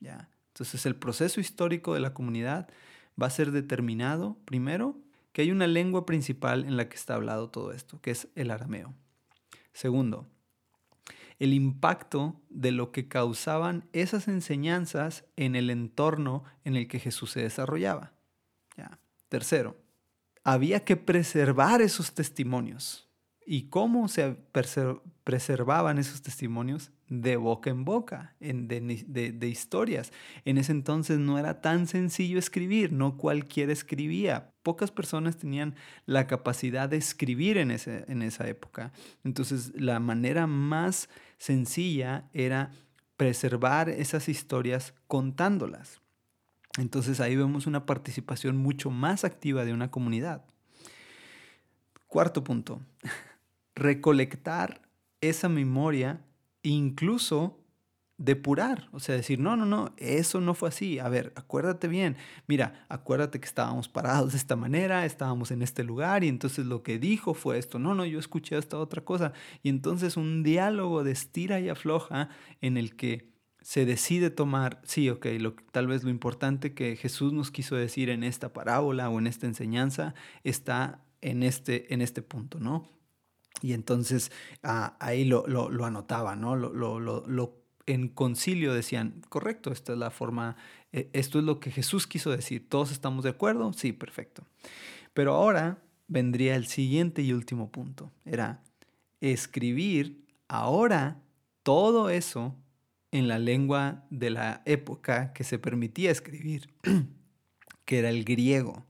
¿ya? 0.00 0.28
Entonces 0.48 0.84
el 0.84 0.96
proceso 0.96 1.40
histórico 1.40 1.94
de 1.94 2.00
la 2.00 2.12
comunidad 2.12 2.68
va 3.20 3.26
a 3.26 3.30
ser 3.30 3.52
determinado, 3.52 4.36
primero, 4.44 4.98
que 5.32 5.42
hay 5.42 5.50
una 5.50 5.66
lengua 5.66 6.04
principal 6.04 6.64
en 6.64 6.76
la 6.76 6.88
que 6.88 6.96
está 6.96 7.14
hablado 7.14 7.48
todo 7.48 7.72
esto, 7.72 8.00
que 8.00 8.10
es 8.10 8.28
el 8.34 8.50
arameo. 8.50 8.94
Segundo, 9.72 10.28
el 11.42 11.54
impacto 11.54 12.40
de 12.50 12.70
lo 12.70 12.92
que 12.92 13.08
causaban 13.08 13.88
esas 13.92 14.28
enseñanzas 14.28 15.24
en 15.34 15.56
el 15.56 15.70
entorno 15.70 16.44
en 16.64 16.76
el 16.76 16.86
que 16.86 17.00
Jesús 17.00 17.32
se 17.32 17.42
desarrollaba. 17.42 18.12
Tercero, 19.28 19.76
había 20.44 20.84
que 20.84 20.96
preservar 20.96 21.80
esos 21.80 22.12
testimonios. 22.12 23.08
¿Y 23.44 23.70
cómo 23.70 24.06
se 24.08 24.36
preservaban 25.24 25.98
esos 25.98 26.22
testimonios? 26.22 26.92
De 27.08 27.36
boca 27.36 27.70
en 27.70 27.84
boca, 27.84 28.36
de, 28.38 29.48
historias. 29.48 30.12
En 30.44 30.58
ese 30.58 30.72
entonces 30.72 31.18
no 31.18 31.38
era 31.38 31.60
tan 31.60 31.86
sencillo 31.86 32.38
escribir, 32.38 32.92
no 32.92 33.16
cualquiera 33.16 33.72
escribía. 33.72 34.52
Pocas 34.62 34.90
personas 34.90 35.36
tenían 35.36 35.74
la 36.06 36.26
capacidad 36.26 36.88
de 36.88 36.98
escribir 36.98 37.58
en, 37.58 37.70
en 37.70 38.22
esa 38.22 38.48
época. 38.48 38.92
Entonces 39.24 39.72
la 39.74 39.98
manera 39.98 40.46
más 40.46 41.08
sencilla 41.42 42.28
era 42.32 42.70
preservar 43.16 43.88
esas 43.88 44.28
historias 44.28 44.94
contándolas. 45.08 46.00
Entonces 46.78 47.18
ahí 47.18 47.34
vemos 47.34 47.66
una 47.66 47.84
participación 47.84 48.56
mucho 48.56 48.92
más 48.92 49.24
activa 49.24 49.64
de 49.64 49.72
una 49.72 49.90
comunidad. 49.90 50.44
Cuarto 52.06 52.44
punto, 52.44 52.80
recolectar 53.74 54.82
esa 55.20 55.48
memoria 55.48 56.20
incluso 56.62 57.58
depurar, 58.24 58.88
o 58.92 59.00
sea, 59.00 59.16
decir, 59.16 59.40
no, 59.40 59.56
no, 59.56 59.66
no, 59.66 59.92
eso 59.96 60.40
no 60.40 60.54
fue 60.54 60.68
así. 60.68 61.00
A 61.00 61.08
ver, 61.08 61.32
acuérdate 61.34 61.88
bien, 61.88 62.16
mira, 62.46 62.86
acuérdate 62.88 63.40
que 63.40 63.46
estábamos 63.46 63.88
parados 63.88 64.32
de 64.32 64.38
esta 64.38 64.54
manera, 64.54 65.04
estábamos 65.04 65.50
en 65.50 65.60
este 65.60 65.82
lugar 65.82 66.22
y 66.22 66.28
entonces 66.28 66.66
lo 66.66 66.84
que 66.84 66.98
dijo 66.98 67.34
fue 67.34 67.58
esto, 67.58 67.80
no, 67.80 67.94
no, 67.94 68.06
yo 68.06 68.20
escuché 68.20 68.56
esta 68.56 68.78
otra 68.78 69.04
cosa. 69.04 69.32
Y 69.64 69.70
entonces 69.70 70.16
un 70.16 70.44
diálogo 70.44 71.02
de 71.02 71.10
estira 71.10 71.58
y 71.58 71.68
afloja 71.68 72.28
en 72.60 72.76
el 72.76 72.94
que 72.94 73.32
se 73.60 73.84
decide 73.84 74.30
tomar, 74.30 74.80
sí, 74.84 75.10
ok, 75.10 75.26
lo, 75.40 75.54
tal 75.72 75.88
vez 75.88 76.04
lo 76.04 76.10
importante 76.10 76.74
que 76.74 76.94
Jesús 76.96 77.32
nos 77.32 77.50
quiso 77.50 77.74
decir 77.74 78.08
en 78.08 78.22
esta 78.22 78.52
parábola 78.52 79.08
o 79.10 79.18
en 79.18 79.26
esta 79.26 79.46
enseñanza 79.46 80.14
está 80.44 81.04
en 81.20 81.42
este, 81.42 81.92
en 81.92 82.02
este 82.02 82.22
punto, 82.22 82.60
¿no? 82.60 82.88
Y 83.62 83.72
entonces 83.72 84.32
ah, 84.62 84.96
ahí 85.00 85.24
lo, 85.24 85.46
lo, 85.46 85.84
anotaba, 85.84 86.34
¿no? 86.36 86.56
Lo, 86.56 87.00
lo, 87.00 87.61
en 87.86 88.08
concilio 88.08 88.74
decían, 88.74 89.22
correcto, 89.28 89.72
esta 89.72 89.92
es 89.92 89.98
la 89.98 90.10
forma, 90.10 90.56
e, 90.92 91.10
esto 91.12 91.38
es 91.38 91.44
lo 91.44 91.60
que 91.60 91.70
Jesús 91.70 92.06
quiso 92.06 92.30
decir, 92.30 92.68
¿todos 92.68 92.92
estamos 92.92 93.24
de 93.24 93.30
acuerdo? 93.30 93.72
Sí, 93.72 93.92
perfecto. 93.92 94.44
Pero 95.14 95.34
ahora 95.34 95.82
vendría 96.08 96.56
el 96.56 96.66
siguiente 96.66 97.22
y 97.22 97.32
último 97.32 97.70
punto, 97.70 98.12
era 98.24 98.62
escribir 99.20 100.24
ahora 100.48 101.22
todo 101.62 102.10
eso 102.10 102.54
en 103.12 103.28
la 103.28 103.38
lengua 103.38 104.04
de 104.10 104.30
la 104.30 104.62
época 104.64 105.32
que 105.32 105.44
se 105.44 105.58
permitía 105.58 106.10
escribir, 106.10 106.70
que 107.84 107.98
era 107.98 108.10
el 108.10 108.24
griego. 108.24 108.84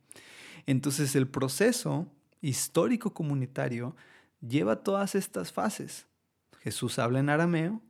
Entonces 0.67 1.15
el 1.17 1.29
proceso 1.29 2.07
histórico 2.41 3.13
comunitario 3.15 3.97
lleva 4.41 4.83
todas 4.83 5.15
estas 5.15 5.53
fases. 5.53 6.07
Jesús 6.61 6.99
habla 6.99 7.21
en 7.21 7.29
arameo, 7.29 7.83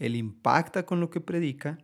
él 0.00 0.16
impacta 0.16 0.84
con 0.84 0.98
lo 0.98 1.10
que 1.10 1.20
predica, 1.20 1.78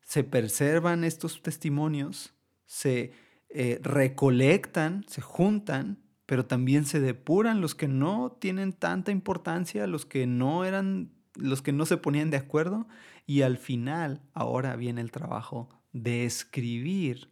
se 0.00 0.24
preservan 0.24 1.04
estos 1.04 1.42
testimonios, 1.42 2.32
se 2.64 3.12
eh, 3.50 3.78
recolectan, 3.82 5.04
se 5.08 5.20
juntan, 5.20 5.98
pero 6.24 6.46
también 6.46 6.86
se 6.86 7.00
depuran 7.00 7.60
los 7.60 7.74
que 7.74 7.88
no 7.88 8.32
tienen 8.40 8.72
tanta 8.72 9.10
importancia, 9.10 9.86
los 9.86 10.06
que 10.06 10.26
no 10.26 10.64
eran 10.64 11.12
los 11.34 11.60
que 11.60 11.72
no 11.72 11.84
se 11.84 11.98
ponían 11.98 12.30
de 12.30 12.38
acuerdo 12.38 12.86
y 13.26 13.42
al 13.42 13.58
final 13.58 14.22
ahora 14.32 14.76
viene 14.76 15.02
el 15.02 15.10
trabajo 15.10 15.68
de 15.92 16.24
escribir 16.24 17.30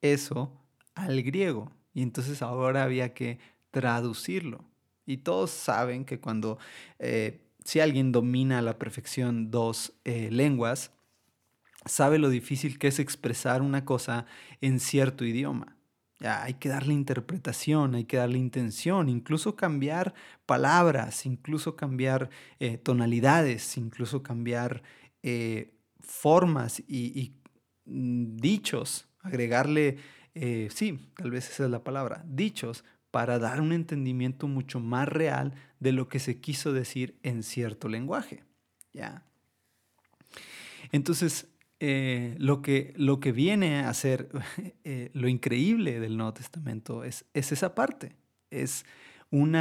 eso 0.00 0.64
al 0.94 1.22
griego. 1.22 1.70
Y 1.92 2.02
entonces 2.02 2.42
ahora 2.42 2.82
había 2.82 3.14
que 3.14 3.38
traducirlo. 3.70 4.64
Y 5.06 5.18
todos 5.18 5.50
saben 5.50 6.04
que 6.04 6.20
cuando 6.20 6.58
eh, 6.98 7.43
si 7.64 7.80
alguien 7.80 8.12
domina 8.12 8.58
a 8.58 8.62
la 8.62 8.78
perfección 8.78 9.50
dos 9.50 9.94
eh, 10.04 10.28
lenguas 10.30 10.92
sabe 11.86 12.18
lo 12.18 12.28
difícil 12.30 12.78
que 12.78 12.88
es 12.88 12.98
expresar 12.98 13.62
una 13.62 13.84
cosa 13.84 14.26
en 14.60 14.80
cierto 14.80 15.24
idioma. 15.24 15.76
Hay 16.20 16.54
que 16.54 16.70
darle 16.70 16.94
interpretación, 16.94 17.94
hay 17.94 18.04
que 18.04 18.16
darle 18.16 18.38
intención, 18.38 19.10
incluso 19.10 19.56
cambiar 19.56 20.14
palabras, 20.46 21.26
incluso 21.26 21.76
cambiar 21.76 22.30
eh, 22.60 22.78
tonalidades, 22.78 23.76
incluso 23.76 24.22
cambiar 24.22 24.82
eh, 25.22 25.74
formas 26.00 26.80
y, 26.86 27.34
mm, 27.84 28.36
dichos, 28.36 29.08
agregarle, 29.20 29.98
sí, 30.70 30.98
tal 31.16 31.30
vez 31.30 31.50
esa 31.50 31.64
es 31.64 31.70
la 31.70 31.84
palabra, 31.84 32.24
dichos, 32.26 32.84
para 33.14 33.38
dar 33.38 33.60
un 33.60 33.72
entendimiento 33.72 34.48
mucho 34.48 34.80
más 34.80 35.06
real 35.06 35.54
de 35.78 35.92
lo 35.92 36.08
que 36.08 36.18
se 36.18 36.40
quiso 36.40 36.72
decir 36.72 37.16
en 37.22 37.44
cierto 37.44 37.86
lenguaje. 37.86 38.42
¿ya? 38.92 39.22
Entonces, 40.90 41.46
eh, 41.78 42.34
lo, 42.38 42.60
que, 42.60 42.92
lo 42.96 43.20
que 43.20 43.30
viene 43.30 43.84
a 43.84 43.94
ser 43.94 44.30
eh, 44.82 45.12
lo 45.14 45.28
increíble 45.28 46.00
del 46.00 46.16
Nuevo 46.16 46.34
Testamento 46.34 47.04
es, 47.04 47.24
es 47.34 47.52
esa 47.52 47.76
parte, 47.76 48.16
es 48.50 48.84
un 49.30 49.56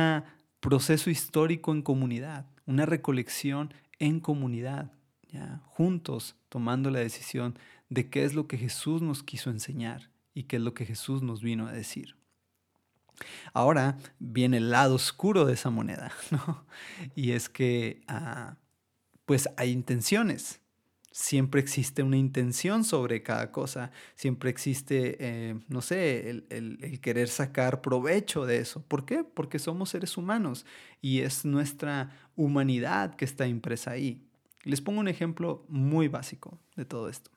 proceso 0.60 1.12
histórico 1.12 1.74
en 1.74 1.84
comunidad, 1.84 2.48
una 2.66 2.88
recolección 2.88 3.72
en 4.00 4.20
comunidad, 4.20 4.94
¿ya? 5.32 5.62
juntos 5.66 6.38
tomando 6.50 6.90
la 6.90 7.02
decisión 7.02 7.60
de 7.90 8.10
qué 8.10 8.24
es 8.24 8.34
lo 8.34 8.48
que 8.48 8.58
Jesús 8.58 9.04
nos 9.04 9.22
quiso 9.22 9.52
enseñar 9.52 10.10
y 10.34 10.46
qué 10.46 10.56
es 10.56 10.62
lo 10.64 10.74
que 10.74 10.88
Jesús 10.88 11.22
nos 11.22 11.44
vino 11.44 11.68
a 11.68 11.72
decir. 11.72 12.16
Ahora 13.54 13.98
viene 14.20 14.58
el 14.58 14.72
lado 14.72 14.96
oscuro 14.96 15.46
de 15.46 15.54
esa 15.54 15.70
moneda, 15.70 16.12
¿no? 16.32 16.66
Y 17.16 17.32
es 17.32 17.50
que, 17.50 18.02
ah, 18.08 18.58
pues 19.26 19.50
hay 19.58 19.72
intenciones, 19.72 20.62
siempre 21.14 21.62
existe 21.62 22.02
una 22.02 22.18
intención 22.18 22.84
sobre 22.84 23.22
cada 23.22 23.52
cosa, 23.52 23.92
siempre 24.16 24.50
existe, 24.50 25.16
eh, 25.20 25.56
no 25.70 25.82
sé, 25.82 26.44
el, 26.50 27.00
querer 27.02 27.30
sacar 27.30 27.82
provecho 27.82 28.46
de 28.46 28.58
eso. 28.58 28.82
¿Por 28.82 29.06
qué? 29.06 29.24
Porque 29.24 29.60
somos 29.60 29.92
seres 29.92 30.18
humanos 30.18 30.66
y 31.02 31.20
es 31.20 31.46
nuestra 31.46 32.10
humanidad 32.36 33.16
que 33.16 33.26
está 33.26 33.46
impresa 33.46 33.92
ahí. 33.92 34.28
Les 34.64 34.82
pongo 34.82 35.00
un 35.00 35.08
ejemplo 35.08 35.66
muy 35.70 36.08
básico 36.08 36.60
de 36.76 36.86
todo 36.86 37.08
esto. 37.10 37.30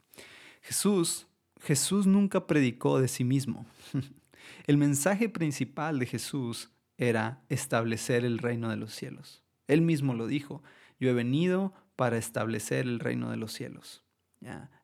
Jesús, 0.63 1.27
Jesús 1.61 2.07
nunca 2.07 2.47
predicó 2.47 2.99
de 2.99 3.09
sí 3.09 3.25
mismo. 3.25 3.67
El 4.67 4.77
mensaje 4.77 5.29
principal 5.29 5.99
de 5.99 6.07
Jesús 6.07 6.71
era 6.97 7.43
establecer 7.49 8.25
el 8.25 8.39
reino 8.39 8.71
de 8.71 8.77
los 8.77 8.95
cielos. 8.95 9.43
Él 9.67 9.83
mismo 9.83 10.15
lo 10.15 10.27
dijo, 10.27 10.63
yo 10.99 11.11
he 11.11 11.15
venido 11.15 11.75
para 11.97 12.17
establecer 12.17 12.87
el 12.87 13.01
reino 13.01 13.31
de 13.31 13.37
los 13.37 13.53
cielos. 13.53 14.03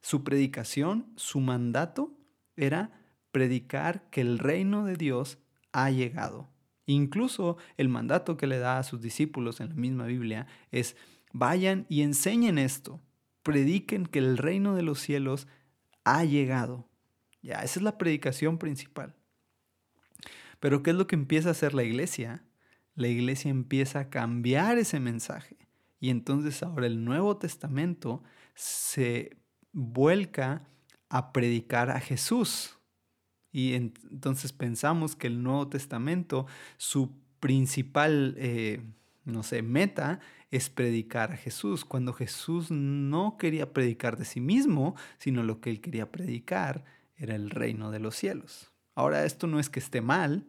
Su 0.01 0.25
predicación, 0.25 1.13
su 1.17 1.41
mandato 1.41 2.17
era 2.57 2.91
predicar 3.31 4.09
que 4.11 4.21
el 4.21 4.39
reino 4.39 4.85
de 4.85 4.97
Dios 4.97 5.39
ha 5.73 5.91
llegado. 5.91 6.49
Incluso 6.87 7.57
el 7.77 7.89
mandato 7.89 8.37
que 8.37 8.47
le 8.47 8.59
da 8.59 8.79
a 8.79 8.83
sus 8.83 9.01
discípulos 9.01 9.61
en 9.61 9.69
la 9.69 9.75
misma 9.75 10.07
Biblia 10.07 10.47
es, 10.71 10.97
vayan 11.33 11.87
y 11.89 12.03
enseñen 12.03 12.59
esto, 12.59 13.01
prediquen 13.43 14.07
que 14.07 14.19
el 14.19 14.37
reino 14.37 14.75
de 14.75 14.83
los 14.83 15.01
cielos 15.01 15.47
ha 16.05 16.25
llegado. 16.25 16.89
Ya, 17.41 17.63
esa 17.63 17.79
es 17.79 17.83
la 17.83 17.99
predicación 17.99 18.59
principal. 18.59 19.15
Pero 20.63 20.85
¿qué 20.85 20.91
es 20.91 20.97
lo 20.97 21.09
que 21.09 21.17
empieza 21.17 21.49
a 21.49 21.53
hacer 21.53 21.75
la 21.75 21.83
iglesia? 21.83 22.45
La 22.95 23.09
iglesia 23.09 23.51
empieza 23.51 23.99
a 23.99 24.11
cambiar 24.11 24.79
ese 24.79 25.01
mensaje. 25.01 25.57
Y 25.99 26.09
entonces 26.09 26.63
ahora 26.63 26.87
el 26.87 27.05
Nuevo 27.05 27.37
Testamento 27.37 28.23
se 28.55 29.37
vuelca 29.73 30.69
a 31.09 31.33
predicar 31.33 31.91
a 31.91 31.99
Jesús. 31.99 32.79
Y 33.51 33.75
entonces 33.75 34.53
pensamos 34.53 35.17
que 35.17 35.27
el 35.27 35.43
Nuevo 35.43 35.67
Testamento, 35.67 36.47
su 36.77 37.11
principal, 37.41 38.37
eh, 38.39 38.85
no 39.25 39.43
sé, 39.43 39.63
meta 39.63 40.21
es 40.53 40.71
predicar 40.71 41.33
a 41.33 41.37
Jesús, 41.37 41.85
cuando 41.85 42.13
Jesús 42.13 42.71
no 42.71 43.37
quería 43.37 43.73
predicar 43.73 44.17
de 44.17 44.27
sí 44.27 44.41
mismo, 44.41 44.95
sino 45.19 45.43
lo 45.43 45.61
que 45.61 45.71
él 45.71 45.81
quería 45.81 46.13
predicar 46.13 46.85
era 47.17 47.35
el 47.35 47.51
reino 47.51 47.91
de 47.91 47.99
los 47.99 48.15
cielos. 48.15 48.71
Ahora 48.95 49.25
esto 49.25 49.49
no 49.49 49.59
es 49.59 49.69
que 49.69 49.81
esté 49.81 50.01
mal, 50.03 50.47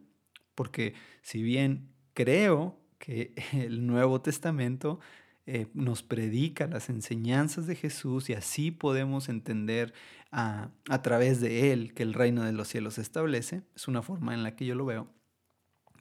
porque 0.54 0.94
si 1.22 1.42
bien 1.42 1.88
creo 2.14 2.78
que 2.98 3.34
el 3.52 3.86
Nuevo 3.86 4.20
Testamento 4.20 5.00
eh, 5.46 5.66
nos 5.74 6.02
predica 6.02 6.66
las 6.66 6.88
enseñanzas 6.88 7.66
de 7.66 7.76
Jesús 7.76 8.30
y 8.30 8.32
así 8.32 8.70
podemos 8.70 9.28
entender 9.28 9.92
a, 10.30 10.70
a, 10.88 11.02
través 11.02 11.40
de 11.40 11.70
Él 11.72 11.92
que 11.92 12.02
el 12.02 12.14
reino 12.14 12.42
de 12.44 12.52
los 12.52 12.68
cielos 12.68 12.94
se 12.94 13.02
establece. 13.02 13.62
Es 13.76 13.86
una 13.86 14.02
forma 14.02 14.32
en 14.32 14.42
la 14.42 14.56
que 14.56 14.64
yo 14.64 14.74
lo 14.74 14.86
veo. 14.86 15.08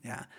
¿ya? 0.01 0.29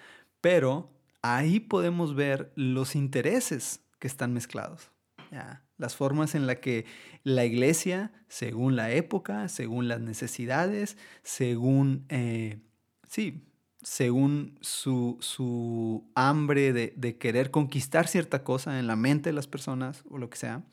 Pero 0.40 0.90
ahí 1.22 1.60
podemos 1.60 2.14
ver 2.14 2.52
los 2.54 2.96
intereses 2.96 3.80
que 3.98 4.06
están 4.06 4.32
mezclados. 4.32 4.90
¿ya? 5.30 5.64
Las 5.76 5.96
formas 5.96 6.34
en 6.34 6.46
las 6.46 6.56
que 6.56 6.86
la 7.24 7.44
iglesia, 7.44 8.12
según 8.28 8.76
la 8.76 8.90
época, 8.92 9.48
según 9.48 9.88
las 9.88 10.00
necesidades, 10.00 10.96
según, 11.22 12.06
eh, 12.08 12.60
sí, 13.08 13.44
según 13.84 14.58
su, 14.62 16.10
hambre 16.14 16.72
de, 16.72 17.18
querer 17.18 17.50
conquistar 17.50 18.08
cierta 18.08 18.42
cosa 18.42 18.78
en 18.80 18.86
la 18.86 18.96
mente 18.96 19.28
de 19.28 19.34
las 19.34 19.46
personas 19.46 20.02
o 20.10 20.18
lo 20.18 20.30
que 20.30 20.38
sea, 20.38 20.64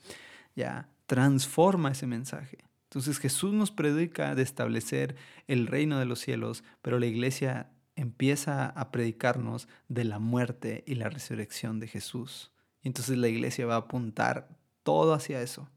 ya 0.56 0.88
transforma 1.06 1.92
ese 1.92 2.06
mensaje. 2.06 2.58
Entonces 2.84 3.18
Jesús 3.18 3.52
nos 3.52 3.70
predica 3.70 4.34
de 4.34 4.42
establecer 4.42 5.14
el 5.46 5.66
reino 5.66 5.98
de 5.98 6.06
los 6.06 6.20
cielos, 6.20 6.64
pero 6.80 6.98
la 6.98 7.06
iglesia 7.06 7.70
empieza 7.96 8.66
a 8.66 8.90
predicarnos 8.90 9.68
de 9.88 10.04
la 10.04 10.18
muerte 10.18 10.82
y 10.86 10.94
la 10.94 11.10
resurrección 11.10 11.80
de 11.80 11.88
Jesús. 11.88 12.50
Y 12.82 12.88
entonces 12.88 13.18
la 13.18 13.28
iglesia 13.28 13.66
va 13.66 13.74
a 13.74 13.78
apuntar 13.78 14.48
todo 14.82 15.12
hacia 15.12 15.42
eso. 15.42 15.68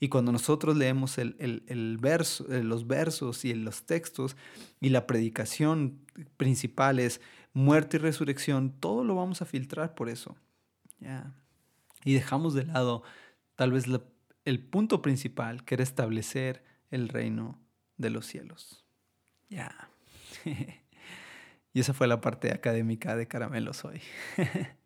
Y 0.00 0.08
cuando 0.08 0.30
nosotros 0.30 0.76
leemos 0.76 1.18
el, 1.18 1.98
verso, 2.00 2.46
eh, 2.52 2.62
los 2.62 2.86
versos 2.86 3.44
y 3.44 3.52
los 3.54 3.84
textos 3.84 4.36
y 4.80 4.90
la 4.90 5.06
predicación 5.06 6.00
principal 6.36 7.00
es 7.00 7.20
muerte 7.52 7.96
y 7.96 8.00
resurrección, 8.00 8.72
todo 8.78 9.02
lo 9.02 9.16
vamos 9.16 9.42
a 9.42 9.44
filtrar 9.44 9.94
por 9.94 10.08
eso. 10.08 10.36
Y 12.04 12.14
dejamos 12.14 12.54
de 12.54 12.64
lado 12.64 13.02
tal 13.56 13.72
vez 13.72 13.86
el 14.44 14.60
punto 14.60 15.02
principal, 15.02 15.64
que 15.64 15.74
era 15.74 15.82
establecer 15.82 16.62
el 16.90 17.08
reino 17.08 17.58
de 17.96 18.10
los 18.10 18.26
cielos. 18.26 18.84
Ya. 19.48 19.90
y 21.72 21.80
esa 21.80 21.92
fue 21.92 22.06
la 22.06 22.20
parte 22.20 22.52
académica 22.52 23.16
de 23.16 23.26
Caramelos 23.26 23.84
hoy. 23.84 24.00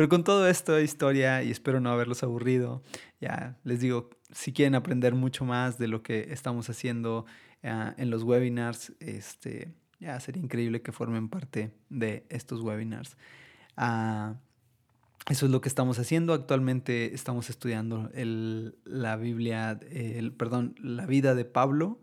Pero 0.00 0.08
con 0.08 0.24
todo 0.24 0.48
esto 0.48 0.80
historia, 0.80 1.42
y 1.42 1.50
espero 1.50 1.78
no 1.78 1.90
haberlos 1.90 2.22
aburrido, 2.22 2.82
ya 3.20 3.58
les 3.64 3.80
digo, 3.80 4.08
si 4.32 4.50
quieren 4.50 4.74
aprender 4.74 5.14
mucho 5.14 5.44
más 5.44 5.76
de 5.76 5.88
lo 5.88 6.02
que 6.02 6.32
estamos 6.32 6.70
haciendo 6.70 7.26
uh, 7.62 7.92
en 7.98 8.08
los 8.08 8.22
webinars, 8.22 8.94
este, 8.98 9.74
ya 9.98 10.18
sería 10.18 10.42
increíble 10.42 10.80
que 10.80 10.92
formen 10.92 11.28
parte 11.28 11.74
de 11.90 12.24
estos 12.30 12.62
webinars. 12.62 13.18
Uh, 13.76 14.36
eso 15.28 15.44
es 15.44 15.52
lo 15.52 15.60
que 15.60 15.68
estamos 15.68 15.98
haciendo. 15.98 16.32
Actualmente 16.32 17.14
estamos 17.14 17.50
estudiando 17.50 18.08
el, 18.14 18.76
la 18.86 19.16
Biblia, 19.16 19.78
el, 19.90 20.32
perdón, 20.32 20.76
la 20.82 21.04
vida 21.04 21.34
de 21.34 21.44
Pablo. 21.44 22.00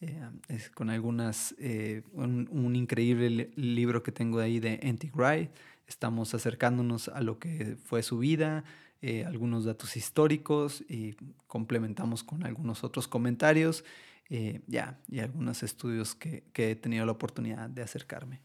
Eh, 0.00 0.18
es 0.48 0.70
con 0.70 0.88
algunas, 0.88 1.54
eh, 1.58 2.04
un, 2.12 2.48
un, 2.50 2.74
increíble 2.74 3.50
libro 3.54 4.02
que 4.02 4.12
tengo 4.12 4.38
ahí 4.38 4.60
de 4.60 4.80
Antigray. 4.82 5.50
Estamos 5.86 6.34
acercándonos 6.34 7.08
a 7.08 7.20
lo 7.20 7.38
que 7.38 7.76
fue 7.84 8.02
su 8.02 8.18
vida, 8.18 8.64
eh, 9.02 9.24
algunos 9.24 9.64
datos 9.64 9.96
históricos 9.96 10.82
y 10.88 11.14
complementamos 11.46 12.24
con 12.24 12.44
algunos 12.44 12.84
otros 12.84 13.06
comentarios 13.06 13.84
eh, 14.30 14.62
ya, 14.66 14.98
y 15.08 15.20
algunos 15.20 15.62
estudios 15.62 16.14
que, 16.14 16.44
que 16.52 16.70
he 16.70 16.76
tenido 16.76 17.04
la 17.04 17.12
oportunidad 17.12 17.68
de 17.68 17.82
acercarme. 17.82 18.40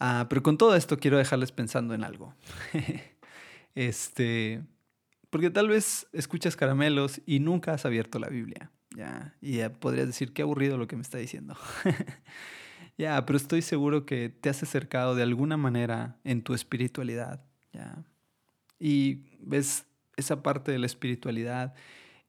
Ah, 0.00 0.26
pero 0.28 0.42
con 0.42 0.58
todo 0.58 0.74
esto 0.76 0.98
quiero 0.98 1.18
dejarles 1.18 1.52
pensando 1.52 1.94
en 1.94 2.04
algo. 2.04 2.34
este, 3.74 4.62
porque 5.30 5.50
tal 5.50 5.68
vez 5.68 6.06
escuchas 6.12 6.56
caramelos 6.56 7.20
y 7.26 7.40
nunca 7.40 7.72
has 7.72 7.84
abierto 7.84 8.18
la 8.18 8.28
Biblia. 8.28 8.70
Ya, 8.96 9.34
y 9.40 9.56
ya 9.56 9.72
podrías 9.72 10.06
decir, 10.06 10.32
qué 10.32 10.42
aburrido 10.42 10.78
lo 10.78 10.86
que 10.86 10.96
me 10.96 11.02
está 11.02 11.18
diciendo. 11.18 11.56
ya, 12.96 13.24
pero 13.26 13.36
estoy 13.36 13.62
seguro 13.62 14.06
que 14.06 14.28
te 14.28 14.48
has 14.48 14.62
acercado 14.62 15.14
de 15.14 15.22
alguna 15.22 15.56
manera 15.56 16.18
en 16.24 16.42
tu 16.42 16.54
espiritualidad. 16.54 17.44
Ya. 17.72 18.04
Y 18.78 19.38
ves, 19.40 19.86
esa 20.16 20.42
parte 20.42 20.72
de 20.72 20.78
la 20.78 20.86
espiritualidad 20.86 21.74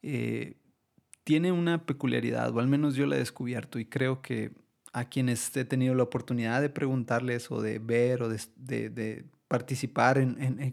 eh, 0.02 0.58
tiene 1.24 1.52
una 1.52 1.86
peculiaridad, 1.86 2.56
o 2.56 2.60
al 2.60 2.68
menos 2.68 2.96
yo 2.96 3.06
la 3.08 3.16
he 3.16 3.20
descubierto, 3.20 3.80
y 3.80 3.86
creo 3.86 4.22
que 4.22 4.52
a 4.94 5.06
quienes 5.06 5.56
he 5.58 5.66
tenido 5.66 5.94
la 5.94 6.04
oportunidad 6.04 6.62
de 6.62 6.70
preguntarles 6.70 7.52
o 7.52 7.62
de 7.62 7.80
ver 7.80 8.24
o 8.24 8.30
de, 8.30 9.26
participar 9.48 10.26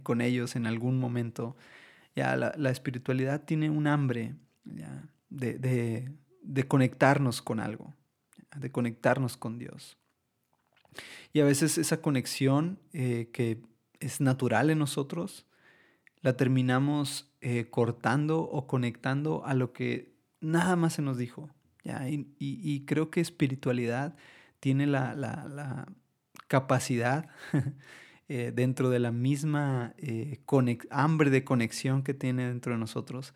con 0.02 0.20
ellos 0.20 0.54
en 0.54 0.66
algún 0.66 0.98
momento, 0.98 1.56
ya 2.14 2.36
la, 2.36 2.70
espiritualidad 2.70 3.42
tiene 3.44 3.68
un 3.68 3.86
hambre 3.86 4.34
de, 5.28 6.12
conectarnos 6.68 7.42
con 7.42 7.58
algo, 7.58 7.94
de 8.56 8.70
conectarnos 8.70 9.36
con 9.36 9.58
Dios. 9.58 9.96
Y 11.32 11.40
a 11.40 11.44
veces 11.44 11.78
esa 11.78 12.00
conexión 12.00 12.78
eh, 12.92 13.30
que 13.32 13.62
es 14.00 14.20
natural 14.20 14.70
en 14.70 14.78
nosotros, 14.78 15.46
la 16.20 16.36
terminamos 16.36 17.32
eh, 17.40 17.66
cortando 17.70 18.40
o 18.40 18.66
conectando 18.66 19.44
a 19.44 19.54
lo 19.54 19.72
que 19.72 20.14
nada 20.40 20.76
más 20.76 20.94
se 20.94 21.02
nos 21.02 21.16
dijo. 21.16 21.50
Y, 22.38 22.84
creo 22.86 23.10
que 23.10 23.20
espiritualidad 23.20 24.14
tiene 24.60 24.86
la, 24.86 25.86
capacidad 26.46 27.28
eh, 28.28 28.52
dentro 28.54 28.90
de 28.90 29.00
la 29.00 29.10
misma 29.10 29.94
hambre 30.90 31.30
de 31.30 31.44
conexión 31.44 32.02
que 32.02 32.14
tiene 32.14 32.46
dentro 32.46 32.72
de 32.72 32.78
nosotros 32.78 33.34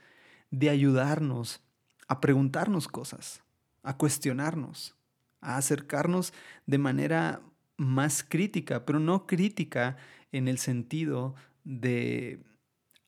de 0.50 0.70
ayudarnos 0.70 1.62
a 2.08 2.20
preguntarnos 2.20 2.88
cosas, 2.88 3.42
a 3.82 3.96
cuestionarnos, 3.96 4.96
a 5.40 5.56
acercarnos 5.56 6.32
de 6.66 6.78
manera 6.78 7.40
más 7.76 8.24
crítica, 8.24 8.84
pero 8.84 8.98
no 8.98 9.26
crítica 9.26 9.96
en 10.32 10.48
el 10.48 10.58
sentido 10.58 11.34
de 11.64 12.42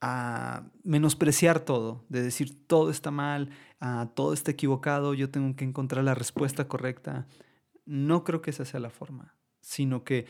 a 0.01 0.71
menospreciar 0.85 1.61
todo, 1.61 2.05
de 2.09 2.23
decir 2.23 2.67
todo 2.67 2.91
está 2.91 3.11
mal, 3.11 3.51
todo 4.15 4.33
está 4.33 4.53
equivocado, 4.53 5.15
yo 5.15 5.31
tengo 5.31 5.57
que 5.57 5.65
encontrar 5.65 6.05
la 6.05 6.15
respuesta 6.15 6.69
correcta. 6.69 7.27
No 7.85 8.23
creo 8.23 8.41
que 8.41 8.51
esa 8.51 8.65
sea 8.65 8.81
la 8.81 8.91
forma, 8.91 9.35
sino 9.61 10.05
que 10.05 10.27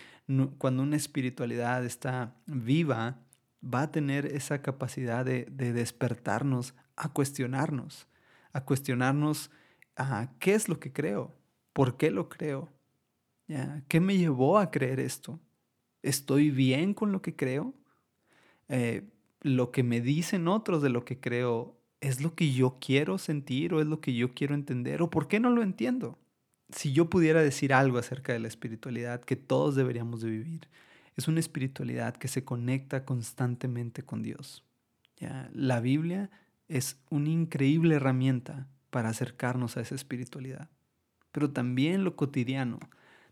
cuando 0.59 0.83
una 0.83 0.97
espiritualidad 0.97 1.85
está 1.85 2.35
viva, 2.47 3.19
va 3.63 3.83
a 3.83 3.91
tener 3.91 4.27
esa 4.27 4.63
capacidad 4.63 5.25
de, 5.25 5.47
despertarnos 5.51 6.75
a 6.97 7.13
cuestionarnos, 7.13 8.07
a 8.53 8.65
cuestionarnos 8.65 9.51
a 9.97 10.31
qué 10.39 10.55
es 10.55 10.69
lo 10.69 10.79
que 10.79 10.93
creo, 10.93 11.35
por 11.79 11.97
qué 11.97 12.11
lo 12.11 12.29
creo, 12.29 12.69
¿qué 13.87 14.01
me 14.01 14.19
llevó 14.19 14.59
a 14.59 14.73
creer 14.73 14.99
esto? 14.99 15.39
¿Estoy 16.03 16.51
bien 16.51 16.93
con 16.93 17.13
lo 17.13 17.23
que 17.23 17.37
creo? 17.37 17.73
Eh, 18.69 19.05
lo 19.43 19.71
que 19.71 19.85
me 19.85 20.01
dicen 20.01 20.49
otros 20.49 20.83
de 20.83 20.89
lo 20.89 21.05
que 21.05 21.21
creo 21.21 21.77
es 22.01 22.21
lo 22.21 22.35
que 22.35 22.53
yo 22.53 22.79
quiero 22.81 23.17
sentir 23.17 23.75
o 23.75 23.81
es 23.81 23.87
lo 23.87 24.01
que 24.01 24.13
yo 24.13 24.35
quiero 24.35 24.57
entender 24.57 25.03
o 25.03 25.09
por 25.09 25.29
qué 25.29 25.39
no 25.39 25.51
lo 25.51 25.63
entiendo. 25.63 26.19
Si 26.71 26.93
yo 26.93 27.09
pudiera 27.09 27.43
decir 27.43 27.73
algo 27.73 27.99
acerca 27.99 28.33
de 28.33 28.41
la 28.41 28.49
espiritualidad 28.49 29.21
que 29.21 29.37
todos 29.37 29.77
deberíamos 29.77 30.21
de 30.21 30.31
vivir, 30.31 30.69
es 31.15 31.29
una 31.29 31.39
espiritualidad 31.39 32.17
que 32.17 32.27
se 32.27 32.43
conecta 32.43 33.05
constantemente 33.05 34.03
con 34.03 34.25
Dios. 34.25 34.65
La 35.53 35.79
Biblia 35.79 36.29
es 36.67 36.97
una 37.09 37.29
increíble 37.29 37.95
herramienta 37.95 38.67
para 38.91 39.11
acercarnos 39.11 39.77
a 39.77 39.83
esa 39.83 39.95
espiritualidad. 39.95 40.69
Pero 41.33 41.51
también 41.51 42.05
lo 42.05 42.17
cotidiano, 42.17 42.79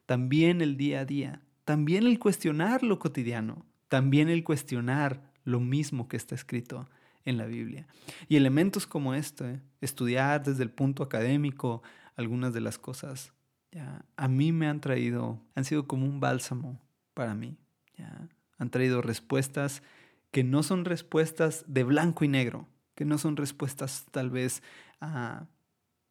también 0.06 0.60
el 0.60 0.76
día 0.76 1.00
a 1.00 1.04
día, 1.04 1.42
también 1.64 2.06
el 2.06 2.18
cuestionar 2.18 2.82
lo 2.82 2.98
cotidiano, 2.98 3.66
también 3.88 4.28
el 4.28 4.44
cuestionar 4.44 5.32
lo 5.44 5.60
mismo 5.60 6.08
que 6.08 6.16
está 6.16 6.34
escrito 6.34 6.88
en 7.24 7.38
la 7.38 7.46
Biblia. 7.46 7.86
Y 8.28 8.36
elementos 8.36 8.86
como 8.86 9.14
este, 9.14 9.60
estudiar 9.80 10.44
desde 10.44 10.62
el 10.62 10.70
punto 10.70 11.02
académico 11.02 11.82
algunas 12.16 12.54
de 12.54 12.60
las 12.60 12.78
cosas, 12.78 13.32
ya, 13.72 14.04
a 14.16 14.28
mí 14.28 14.52
me 14.52 14.68
han 14.68 14.80
traído, 14.80 15.40
han 15.54 15.64
sido 15.64 15.86
como 15.86 16.06
un 16.06 16.20
bálsamo 16.20 16.80
para 17.14 17.34
mí. 17.34 17.58
Ya. 17.96 18.28
Han 18.58 18.70
traído 18.70 19.02
respuestas 19.02 19.82
que 20.30 20.44
no 20.44 20.62
son 20.62 20.84
respuestas 20.84 21.64
de 21.66 21.84
blanco 21.84 22.24
y 22.24 22.28
negro, 22.28 22.68
que 22.94 23.04
no 23.04 23.18
son 23.18 23.36
respuestas 23.36 24.06
tal 24.10 24.30
vez 24.30 24.62
ah, 25.00 25.46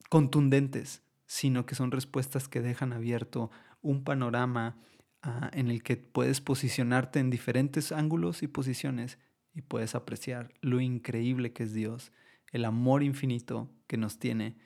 contundentes, 0.10 1.02
sino 1.27 1.65
que 1.65 1.75
son 1.75 1.91
respuestas 1.91 2.47
que 2.47 2.61
dejan 2.61 2.93
abierto 2.93 3.51
un 3.81 4.03
panorama 4.03 4.77
ah, 5.21 5.49
en 5.53 5.69
el 5.69 5.83
que 5.83 5.97
puedes 5.97 6.41
posicionarte 6.41 7.19
en 7.19 7.29
diferentes 7.29 7.91
ángulos 7.91 8.43
y 8.43 8.47
posiciones 8.47 9.17
y 9.53 9.61
puedes 9.61 9.95
apreciar 9.95 10.53
lo 10.61 10.81
increíble 10.81 11.53
que 11.53 11.63
es 11.63 11.73
Dios, 11.73 12.11
el 12.51 12.65
amor 12.65 13.03
infinito 13.03 13.71
que 13.88 13.97
nos 13.97 14.19
tiene 14.19 14.57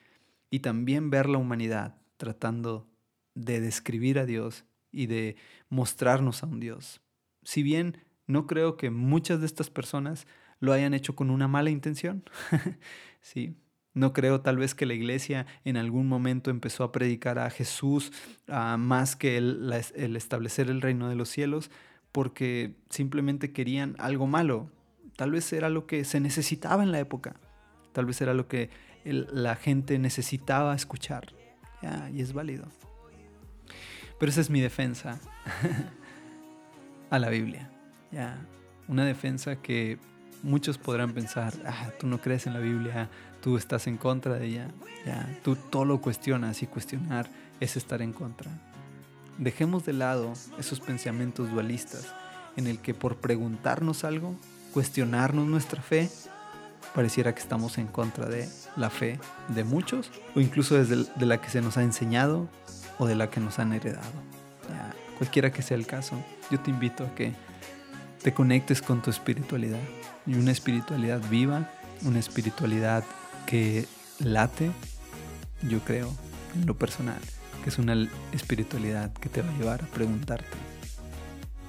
y 0.50 0.60
también 0.60 1.10
ver 1.10 1.30
la 1.30 1.38
humanidad 1.38 1.98
tratando 2.18 2.90
de 3.36 3.62
describir 3.62 4.20
a 4.20 4.26
Dios 4.26 4.66
y 4.92 5.06
de 5.06 5.36
mostrarnos 5.70 6.44
a 6.44 6.48
un 6.48 6.60
Dios. 6.60 7.02
Si 7.44 7.64
bien 7.64 7.98
no 8.26 8.48
creo 8.48 8.78
que 8.78 8.90
muchas 8.90 9.40
de 9.40 9.46
estas 9.46 9.70
personas 9.70 10.28
lo 10.60 10.74
hayan 10.74 10.94
hecho 10.94 11.16
con 11.16 11.30
una 11.30 11.48
mala 11.48 11.70
intención, 11.70 12.24
sí, 13.22 13.56
no 13.94 14.14
creo 14.14 14.42
tal 14.42 14.58
vez 14.58 14.76
que 14.76 14.86
la 14.86 14.94
iglesia 14.94 15.46
en 15.66 15.78
algún 15.78 16.08
momento 16.08 16.52
empezó 16.52 16.84
a 16.84 16.92
predicar 16.92 17.40
a 17.40 17.50
Jesús 17.50 18.12
más 18.48 19.16
que 19.16 19.38
el, 19.38 19.74
el, 19.96 20.16
establecer 20.16 20.70
el 20.70 20.82
reino 20.82 21.10
de 21.10 21.16
los 21.16 21.30
cielos 21.30 21.72
porque 22.12 22.76
simplemente 22.90 23.52
querían 23.52 23.96
algo 24.00 24.26
malo, 24.28 24.70
Tal 25.20 25.32
vez 25.32 25.52
era 25.52 25.68
lo 25.68 25.86
que 25.86 26.06
se 26.06 26.22
necesitaba 26.22 26.82
en 26.82 26.94
la 26.94 27.00
época. 27.00 27.36
Tal 27.92 28.06
vez 28.06 28.22
era 28.22 28.34
lo 28.34 28.48
que 28.48 28.70
la 29.04 29.58
gente 29.58 30.00
necesitaba 30.00 30.74
escuchar. 30.74 31.34
y 32.14 32.22
es 32.22 32.32
válido. 32.32 32.70
Pero 34.18 34.30
esa 34.30 34.40
es 34.40 34.50
mi 34.50 34.62
defensa 34.62 35.20
a 37.10 37.20
la 37.20 37.28
Biblia. 37.28 37.70
Ya, 38.14 38.40
una 38.88 39.04
defensa 39.04 39.58
que 39.58 40.00
muchos 40.44 40.78
podrán 40.78 41.14
pensar, 41.14 41.54
ah, 41.66 41.90
tú 42.00 42.08
no 42.08 42.20
crees 42.20 42.48
en 42.48 42.54
la 42.54 42.60
Biblia, 42.60 43.10
tú 43.42 43.58
estás 43.58 43.88
en 43.88 43.98
contra 43.98 44.36
de 44.36 44.46
ella. 44.46 44.68
Ya, 45.06 45.40
tú 45.44 45.56
todo 45.56 45.86
lo 45.86 46.02
cuestionas 46.02 46.62
y 46.62 46.68
cuestionar 46.68 47.30
es 47.60 47.78
estar 47.78 48.02
en 48.02 48.14
contra. 48.14 48.52
Dejemos 49.38 49.86
de 49.86 49.94
lado 49.94 50.34
esos 50.58 50.80
pensamientos 50.80 51.50
dualistas 51.52 52.14
en 52.58 52.68
el 52.68 52.80
que 52.80 52.94
por 52.94 53.18
preguntarnos 53.18 54.04
algo 54.04 54.36
cuestionarnos 54.74 55.48
nuestra 55.48 55.82
fe, 55.82 56.10
pareciera 56.94 57.34
que 57.34 57.42
estamos 57.42 57.78
en 57.78 57.88
contra 57.88 58.28
de 58.28 58.50
la 58.76 58.90
fe 58.90 59.20
de 59.50 59.64
muchos 59.64 60.12
o 60.36 60.40
incluso 60.40 60.76
desde 60.76 61.10
de 61.16 61.26
la 61.26 61.42
que 61.42 61.50
se 61.50 61.62
nos 61.62 61.78
ha 61.78 61.84
enseñado 61.84 62.48
o 62.98 63.08
de 63.08 63.16
la 63.16 63.30
que 63.30 63.40
nos 63.40 63.60
han 63.60 63.74
heredado. 63.74 64.30
cualquiera 65.18 65.52
que 65.52 65.62
sea 65.62 65.78
el 65.78 65.86
caso, 65.86 66.16
yo 66.50 66.60
te 66.60 66.70
invito 66.70 67.04
a 67.06 67.14
que 67.16 67.34
te 68.22 68.34
conectes 68.34 68.82
con 68.82 69.02
tu 69.02 69.10
espiritualidad. 69.10 69.80
Y 70.30 70.36
una 70.36 70.52
espiritualidad 70.52 71.22
viva, 71.28 71.68
una 72.04 72.20
espiritualidad 72.20 73.04
que 73.48 73.88
late, 74.20 74.72
yo 75.64 75.80
creo, 75.80 76.14
en 76.54 76.68
lo 76.68 76.76
personal, 76.76 77.20
que 77.64 77.72
es 77.72 77.80
una 77.80 78.08
espiritualidad 78.32 79.12
que 79.14 79.28
te 79.28 79.42
va 79.42 79.50
a 79.50 79.58
llevar 79.58 79.84
a 79.84 79.88
preguntarte 79.88 80.56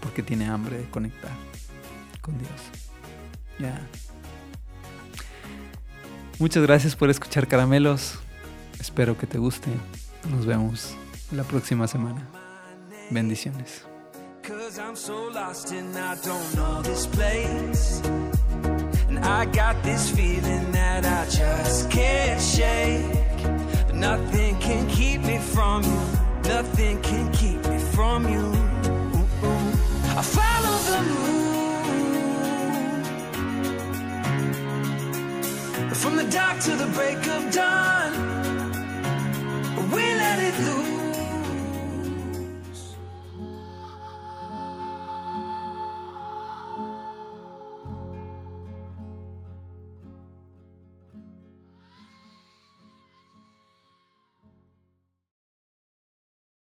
por 0.02 0.12
qué 0.12 0.22
tiene 0.22 0.44
hambre 0.44 0.76
de 0.76 0.84
conectar 0.90 1.30
con 2.20 2.36
Dios. 2.36 2.50
Ya. 3.58 3.80
Muchas 6.38 6.62
gracias 6.62 6.94
por 6.94 7.08
escuchar 7.08 7.48
Caramelos. 7.48 8.18
Espero 8.78 9.16
que 9.16 9.26
te 9.26 9.38
guste. 9.38 9.70
Nos 10.30 10.44
vemos 10.44 10.94
la 11.32 11.44
próxima 11.44 11.88
semana. 11.88 12.28
Bendiciones. 13.10 13.86
I 19.22 19.44
got 19.46 19.82
this 19.82 20.10
feeling 20.10 20.72
that 20.72 21.04
I 21.04 21.24
just 21.30 21.90
can't 21.90 22.40
shake. 22.40 23.94
Nothing 23.94 24.58
can 24.58 24.88
keep 24.88 25.20
me 25.22 25.38
from 25.38 25.82
you. 25.84 26.00
Nothing 26.44 27.00
can 27.02 27.30
keep 27.32 27.64
me 27.66 27.78
from 27.78 28.28
you. 28.28 28.52
I 30.16 30.22
follow 30.22 30.76
the 30.90 31.02
moon 31.10 31.50
from 35.94 36.16
the 36.16 36.24
dark 36.24 36.60
to 36.60 36.76
the 36.76 36.86
break 36.94 37.26
of 37.28 37.52
dawn. 37.52 38.12
We 39.92 40.02
let 40.02 40.38
it 40.38 40.58
loose. 40.60 40.99